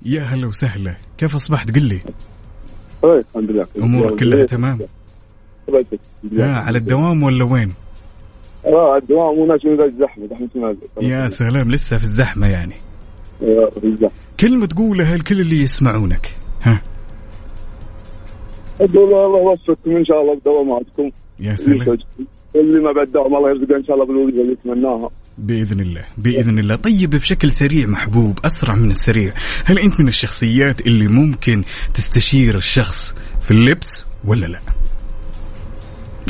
[0.06, 0.96] يا هلا وسهلا.
[1.18, 2.00] كيف أصبحت؟ قل لي.
[3.02, 3.66] خير الحمد لله.
[3.78, 4.78] أمورك كلها تمام.
[5.66, 5.86] كويس.
[6.38, 7.72] ها على الدوام ولا وين؟
[8.66, 9.58] آه الدوام
[10.00, 10.78] زحمه نازل.
[11.02, 12.74] يا سلام لسه في الزحمة يعني.
[13.42, 14.10] آه، في الزحمة.
[14.40, 16.30] كلمة تقولها الكل اللي يسمعونك؟
[16.62, 16.82] ها؟
[18.80, 19.96] أقول الله يوفقكم.
[19.96, 21.10] إن شاء الله بدواماتكم.
[21.40, 21.98] يا سلام.
[22.56, 25.10] اللي ما بعد دوام الله يرزقه إن شاء الله بالوظيفه اللي يتمناها.
[25.38, 29.32] بإذن الله بإذن الله طيب بشكل سريع محبوب أسرع من السريع
[29.64, 31.62] هل أنت من الشخصيات اللي ممكن
[31.94, 34.58] تستشير الشخص في اللبس ولا لا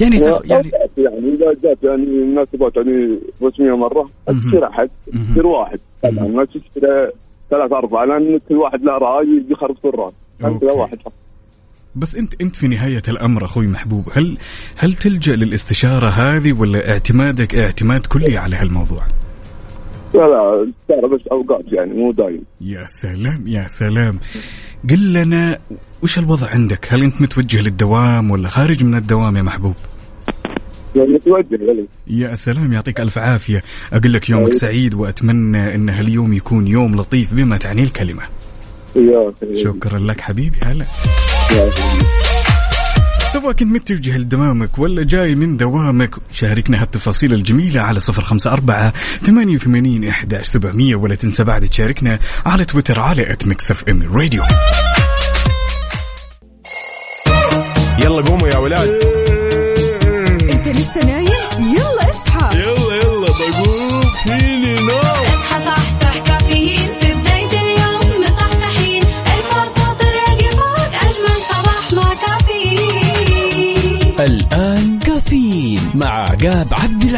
[0.00, 0.40] يعني تخ...
[0.44, 4.10] يعني يعني إذا جات يعني مناسبات يعني رسميه مرة.
[4.26, 4.90] تشتري أحد.
[5.06, 7.10] تشتري واحد ما تشتري
[7.50, 10.12] ثلاث أربعة لأن كل واحد له رأي يجي خرب الراس
[10.44, 10.62] أنت.
[10.62, 10.98] واحد
[11.96, 14.38] بس انت انت في نهاية الأمر أخوي محبوب هل
[14.76, 19.06] هل تلجأ للاستشارة هذه ولا اعتمادك اعتماد كلي على هالموضوع؟
[20.14, 24.18] لا لا بس أوقات يعني مو دايم يا سلام يا سلام
[24.90, 25.58] قل لنا
[26.02, 29.74] وش الوضع عندك؟ هل انت متوجه للدوام ولا خارج من الدوام يا محبوب؟
[30.96, 36.32] يعني متوجه لي يا سلام يعطيك ألف عافية، أقول لك يومك سعيد وأتمنى إن هاليوم
[36.32, 38.22] يكون يوم لطيف بما تعني الكلمة.
[38.96, 40.84] يا شكرا لك حبيبي هلا.
[43.32, 48.92] سواء كنت متوجه لدوامك ولا جاي من دوامك؟ شاركنا هالتفاصيل الجميلة على صفر خمسة أربعة
[49.22, 54.42] ثمانية وثمانين إحداش سبعمية ولا تنسى بعد تشاركنا على تويتر على at Mix FM Radio
[57.98, 59.13] يلا قوموا يا ولاد.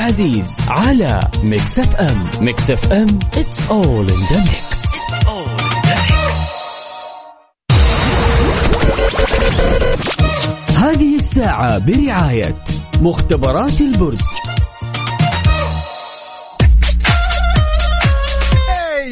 [0.06, 4.86] العزيز على Mix FM Mix FM it's all in the mix.
[10.76, 12.54] هذه الساعة برعاية
[13.00, 14.20] مختبرات البرج.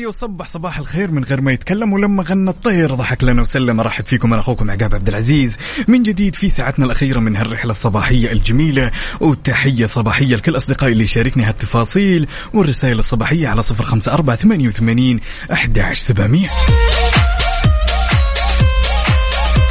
[0.07, 3.81] وصبح صباح الخير من غير ما يتكلم ولما غنى الطير ضحك لنا وسلم.
[3.81, 5.57] أرحب فيكم أنا أخوكم عقاب عبد العزيز.
[5.89, 8.91] من جديد في ساعتنا الأخيرة من هالرحلة الصباحية الجميلة
[9.21, 14.37] وتحيه صباحيه لكل أصدقائي اللي شاركني هالتفاصيل والرسائل الصباحية على 054
[14.71, 16.49] 88 11700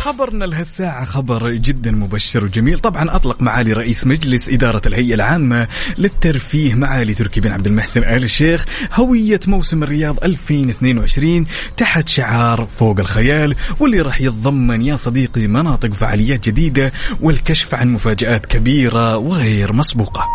[0.04, 2.80] خبرنا لهالساعة خبر جدا مبشر وجميل.
[2.80, 8.24] طبعا أطلق معالي رئيس مجلس إدارة الهيئة العامة للترفيه معالي تركي بن عبد المحسن آل
[8.24, 8.66] الشيخ.
[8.93, 11.45] هوية موسم الرياض 2022
[11.78, 16.91] تحت شعار فوق الخيال واللي راح يتضمن يا صديقي مناطق فعاليات جديدة
[17.22, 20.28] والكشف عن مفاجآت كبيرة وغير مسبوقة.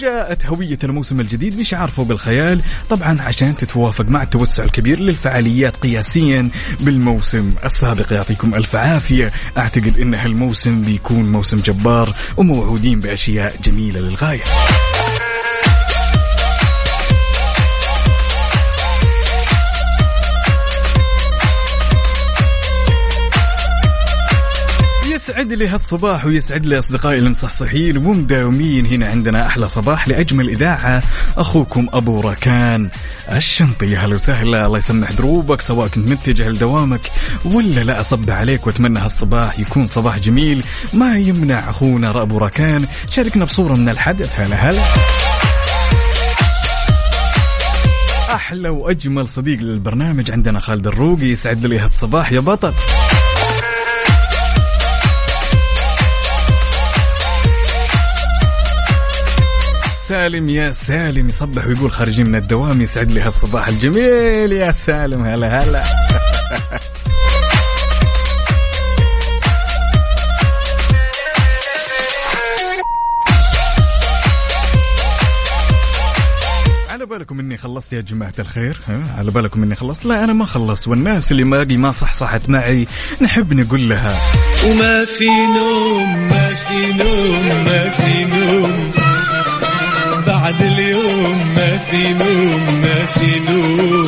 [0.00, 2.60] وجاءت هوية الموسم الجديد بشعار فوق الخيال.
[2.90, 6.48] طبعا عشان تتوافق مع التوسع الكبير للفعاليات قياسيا
[6.80, 8.12] بالموسم السابق.
[8.12, 9.32] يعطيكم ألف عافية.
[9.56, 14.44] أعتقد أن هالموسم بيكون موسم جبار وموعودين بأشياء جميلة للغاية.
[25.30, 27.96] يسعد لي هالصباح ويسعد لي أصدقائي المصحصحين.
[27.96, 31.02] ومداومين هنا عندنا أحلى صباح لأجمل إذاعة.
[31.38, 32.88] أخوكم أبو ركان
[33.32, 34.66] الشنطي هلا وسهلا.
[34.66, 37.00] الله يسمح دروبك سواء كنت متجه لدوامك
[37.44, 40.62] ولا لا أصب عليك وأتمنى هالصباح يكون صباح جميل.
[40.92, 44.40] ما يمنع أخونا ابو ركان شاركنا بصورة من الحدث.
[44.40, 44.82] هلا هلا.
[48.34, 51.26] أحلى وأجمل صديق للبرنامج عندنا خالد الروقي.
[51.26, 52.72] يسعد لي هالصباح يا بطل.
[60.10, 64.52] سالم يا سالم يصبح ويقول خارجين من الدوام يسعد لي هالصباح الجميل.
[64.52, 65.84] يا سالم هلا هلا.
[76.90, 80.44] على بالكم إني خلصت يا جماعة الخير ها؟ على بالكم إني خلصت؟ لا أنا ما
[80.44, 80.88] خلصت.
[80.88, 82.86] والناس اللي باقي ما صحصحت معي
[83.22, 84.20] نحب نقول لها.
[84.66, 88.99] وما في نوم ما في نوم ما في نوم.
[90.60, 94.06] بعد اليوم ما في نوم ما في نوم.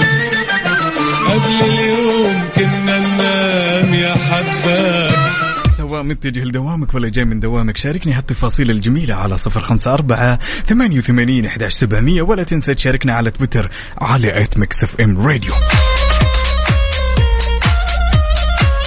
[1.28, 5.32] قبل اليوم كنا ننام يا حباب
[5.78, 10.96] سواء متجه لدوامك ولا جاي من دوامك؟ شاركني هالتفاصيل الجميلة على صفر خمسة أربعة ثمانية
[10.96, 15.52] وثمانين إحداش سبعمية ولا تنسى تشاركنا على تويتر على at Mix FM Radio.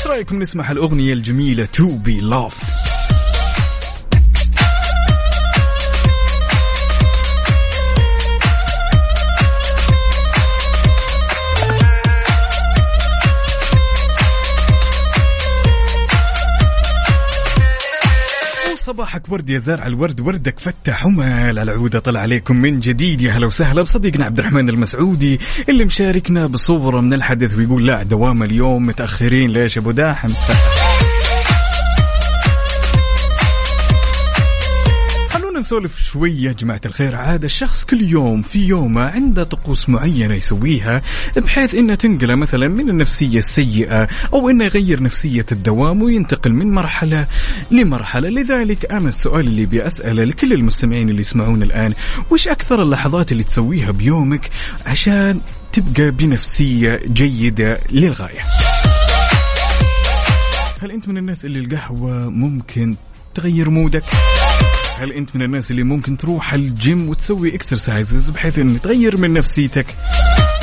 [0.05, 2.84] رأيكم نسمع الأغنية الجميلة To Be Loved
[18.85, 21.59] صباحك ورد يا زارع الورد وردك فتح ومال.
[21.59, 23.21] العودة طلع عليكم من جديد.
[23.21, 28.43] يا هلا وسهلا بصديقنا عبد الرحمن المسعودي اللي مشاركنا بصورة من الحدث ويقول لا دوام
[28.43, 30.29] اليوم متأخرين ليش أبو داحم؟
[35.65, 37.15] نسولف شوية يا جماعة الخير.
[37.15, 41.01] عاد الشخص كل يوم في يومه عنده طقوس معينة يسويها
[41.37, 47.27] بحيث إنه تنقله مثلا من النفسية السيئة أو إنه يغير نفسية الدوام وينتقل من مرحلة
[47.71, 48.29] لمرحلة.
[48.29, 51.93] لذلك أنا السؤال اللي بأسأله لكل المستمعين اللي يسمعون الآن
[52.31, 54.49] وش أكثر اللحظات اللي تسويها بيومك
[54.85, 55.41] عشان
[55.71, 58.41] تبقى بنفسية جيدة للغاية؟
[60.81, 62.95] هل أنت من الناس اللي القهوة ممكن
[63.35, 64.03] تغير مودك؟
[64.97, 69.85] هل أنت من الناس اللي ممكن تروح الجيم وتسوي exercises بحيث انه تغير من نفسيتك؟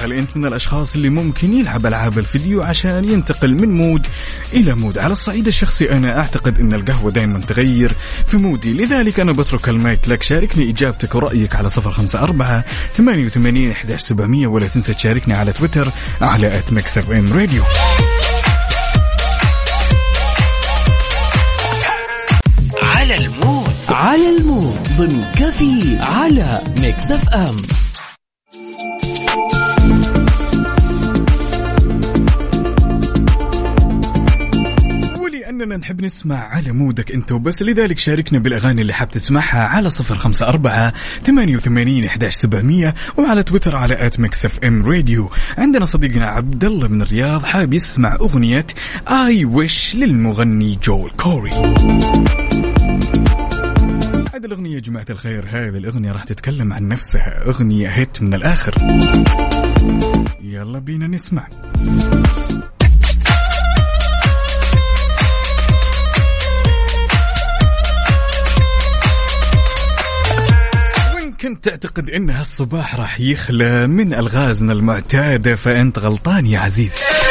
[0.03, 4.07] هل أنت من الأشخاص اللي ممكن يلعب ألعاب الفيديو عشان ينتقل من mood
[4.53, 7.93] إلى mood؟ على الصعيد الشخصي أنا أعتقد إن القهوة دائما تغير
[8.27, 8.73] في mood ي.
[8.73, 10.23] لذلك أنا بترك المايك لك.
[10.23, 12.65] شاركني إجابتك ورأيك على صفر خمسة أربعة
[12.95, 15.89] ثمانية وثمانين احداش سبعمئه ولا تنسى تشاركني على تويتر
[16.21, 17.63] على اف ام راديو
[23.93, 27.57] على المود ضمن كفي على ميكس اف ام.
[35.21, 39.91] ولأننا نحب نسمع على mood ك أنت وبس لذلك شاركنا بالأغاني اللي حاب تسمعها على
[39.91, 45.31] صفر خمسة أربعة ثمانية وثمانين إحداش سبعمية وعلى تويتر على at ميكس اف ام راديو
[45.59, 48.67] عندنا صديقنا عبد الله من الرياض حاب يسمع أغنية
[49.09, 51.51] I wish للمغني جول كوري
[54.43, 58.75] هذه الأغنية يا جماعة الخير هذه الأغنية راح تتكلم عن نفسها أغنية هيت من الآخر.
[60.41, 61.49] يلا بينا نسمع.
[71.41, 77.22] كنت تعتقد إن هالصباح راح يخلى من ألغازنا المعتادة فأنت غلطان يا عزيزي.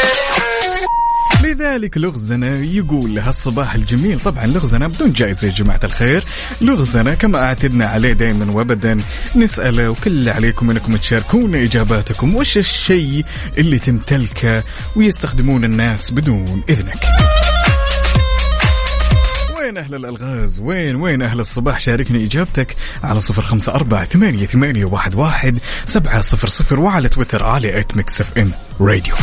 [1.62, 4.20] لذلك لغزنا يقول هالصباح الجميل.
[4.20, 6.24] طبعا لغزنا بدون جائزة يا جماعة الخير.
[6.62, 8.98] لغزنا كما أعتدنا عليه دائما وابدا.
[9.36, 12.36] نسأله وكل عليكم أنكم تشاركونا إجاباتكم.
[12.36, 13.26] وش الشيء
[13.58, 14.64] اللي تمتلكه
[14.96, 17.06] ويستخدمون الناس بدون إذنك؟
[19.60, 24.86] وين أهل الألغاز؟ وين وين أهل الصباح؟ شاركني إجابتك على صفر خمسة أربعة ثمانية, ثمانية
[24.86, 28.52] واحد, واحد سبعة صفر صفر وعلى تويتر على at ميكس اف ام
[28.82, 29.16] راديو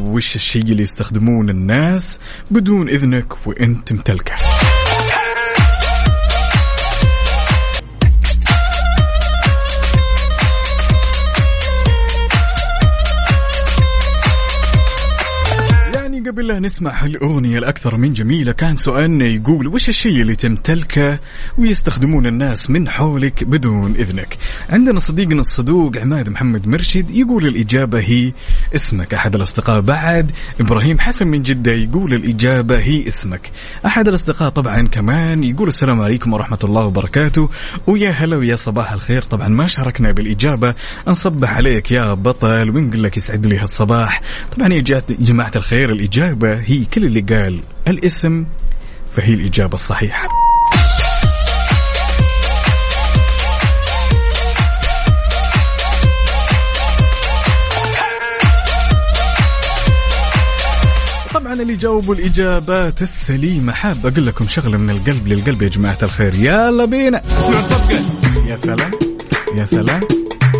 [0.00, 2.20] وش الشيء اللي يستخدمون الناس
[2.50, 4.34] بدون إذنك وإنت تمتلكه؟
[16.18, 21.18] يعني قبل لا نسمع هالأغنية الأكثر من جميلة كان سؤالنا يقول وش الشيء اللي تمتلكه
[21.58, 24.38] ويستخدمون الناس من حولك بدون إذنك؟
[24.70, 28.32] عندنا صديقنا الصدوق عماد محمد مرشد يقول الإجابة هي
[28.74, 29.14] اسمك.
[29.14, 33.50] أحد الأصدقاء بعد إبراهيم حسن من جدة يقول الإجابة هي اسمك.
[33.86, 37.50] أحد الأصدقاء طبعا كمان يقول السلام عليكم ورحمة الله وبركاته.
[37.86, 39.22] ويا هلا ويا صباح الخير.
[39.22, 40.74] طبعا ما شاركنا بالإجابة.
[41.08, 44.22] نصبح عليك يا بطل ونقول لك يسعد لي هالصباح.
[44.56, 44.80] طبعا يا
[45.20, 46.08] جماعة الخير الإجابة
[46.64, 47.60] هي كل اللي قال.
[47.88, 48.46] الاسم
[49.16, 50.28] فهي الإجابة الصحيحة.
[61.34, 66.34] طبعا اللي جاوبوا الإجابات السليمة حاب أقول لكم شغلة من القلب للقلب يا جماعة الخير.
[66.34, 67.22] يلا بينا.
[68.48, 68.56] يا سلام.
[68.56, 68.90] يا سلام.
[69.56, 70.00] يا سلام.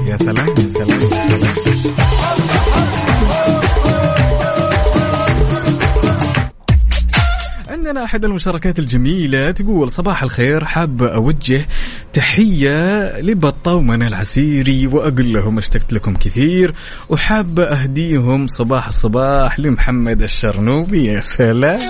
[0.09, 0.99] يا سلام, يا سلام.
[7.89, 11.67] عندنا أحد المشاركات الجميلة تقول صباح الخير حاب أوجه
[12.13, 16.75] تحية لبطة ومنى العسيري وأقول لهم اشتقت لكم كثير
[17.09, 21.07] وحاب أهديهم صباح الصباح لمحمد الشرنوبي.
[21.07, 21.81] يا سلام.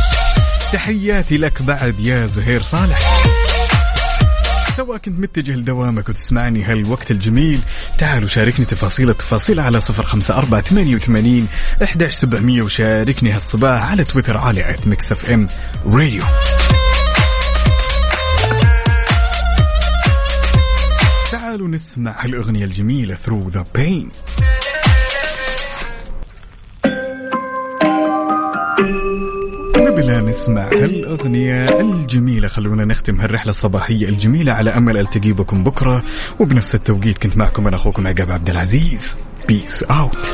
[0.72, 2.98] تحياتي لك بعد يا زهير صالح.
[4.76, 7.60] سواء كنت متجه لدوامك وتسمعني هالوقت الجميل
[7.98, 11.46] تعالوا شاركني تفاصيل التفاصيل على صفر خمسة أربعة ثمانية وثمانين
[11.82, 15.48] إحداش سبعمية وشاركني هالصباح على تويتر على at ميكس اف ام
[15.86, 16.22] راديو
[21.32, 24.43] تعالوا نسمع هالأغنية الجميلة Through the Pain.
[30.20, 32.48] نسمع هالأغنية الجميلة.
[32.48, 36.02] خلونا نختم هالرحلة الصباحية الجميلة على أمل ألتقي بكم بكرة.
[36.40, 39.18] وبنفس التوقيت كنت معكم أنا أخوكم عقاب عبد العزيز.
[39.48, 40.32] بيس أوت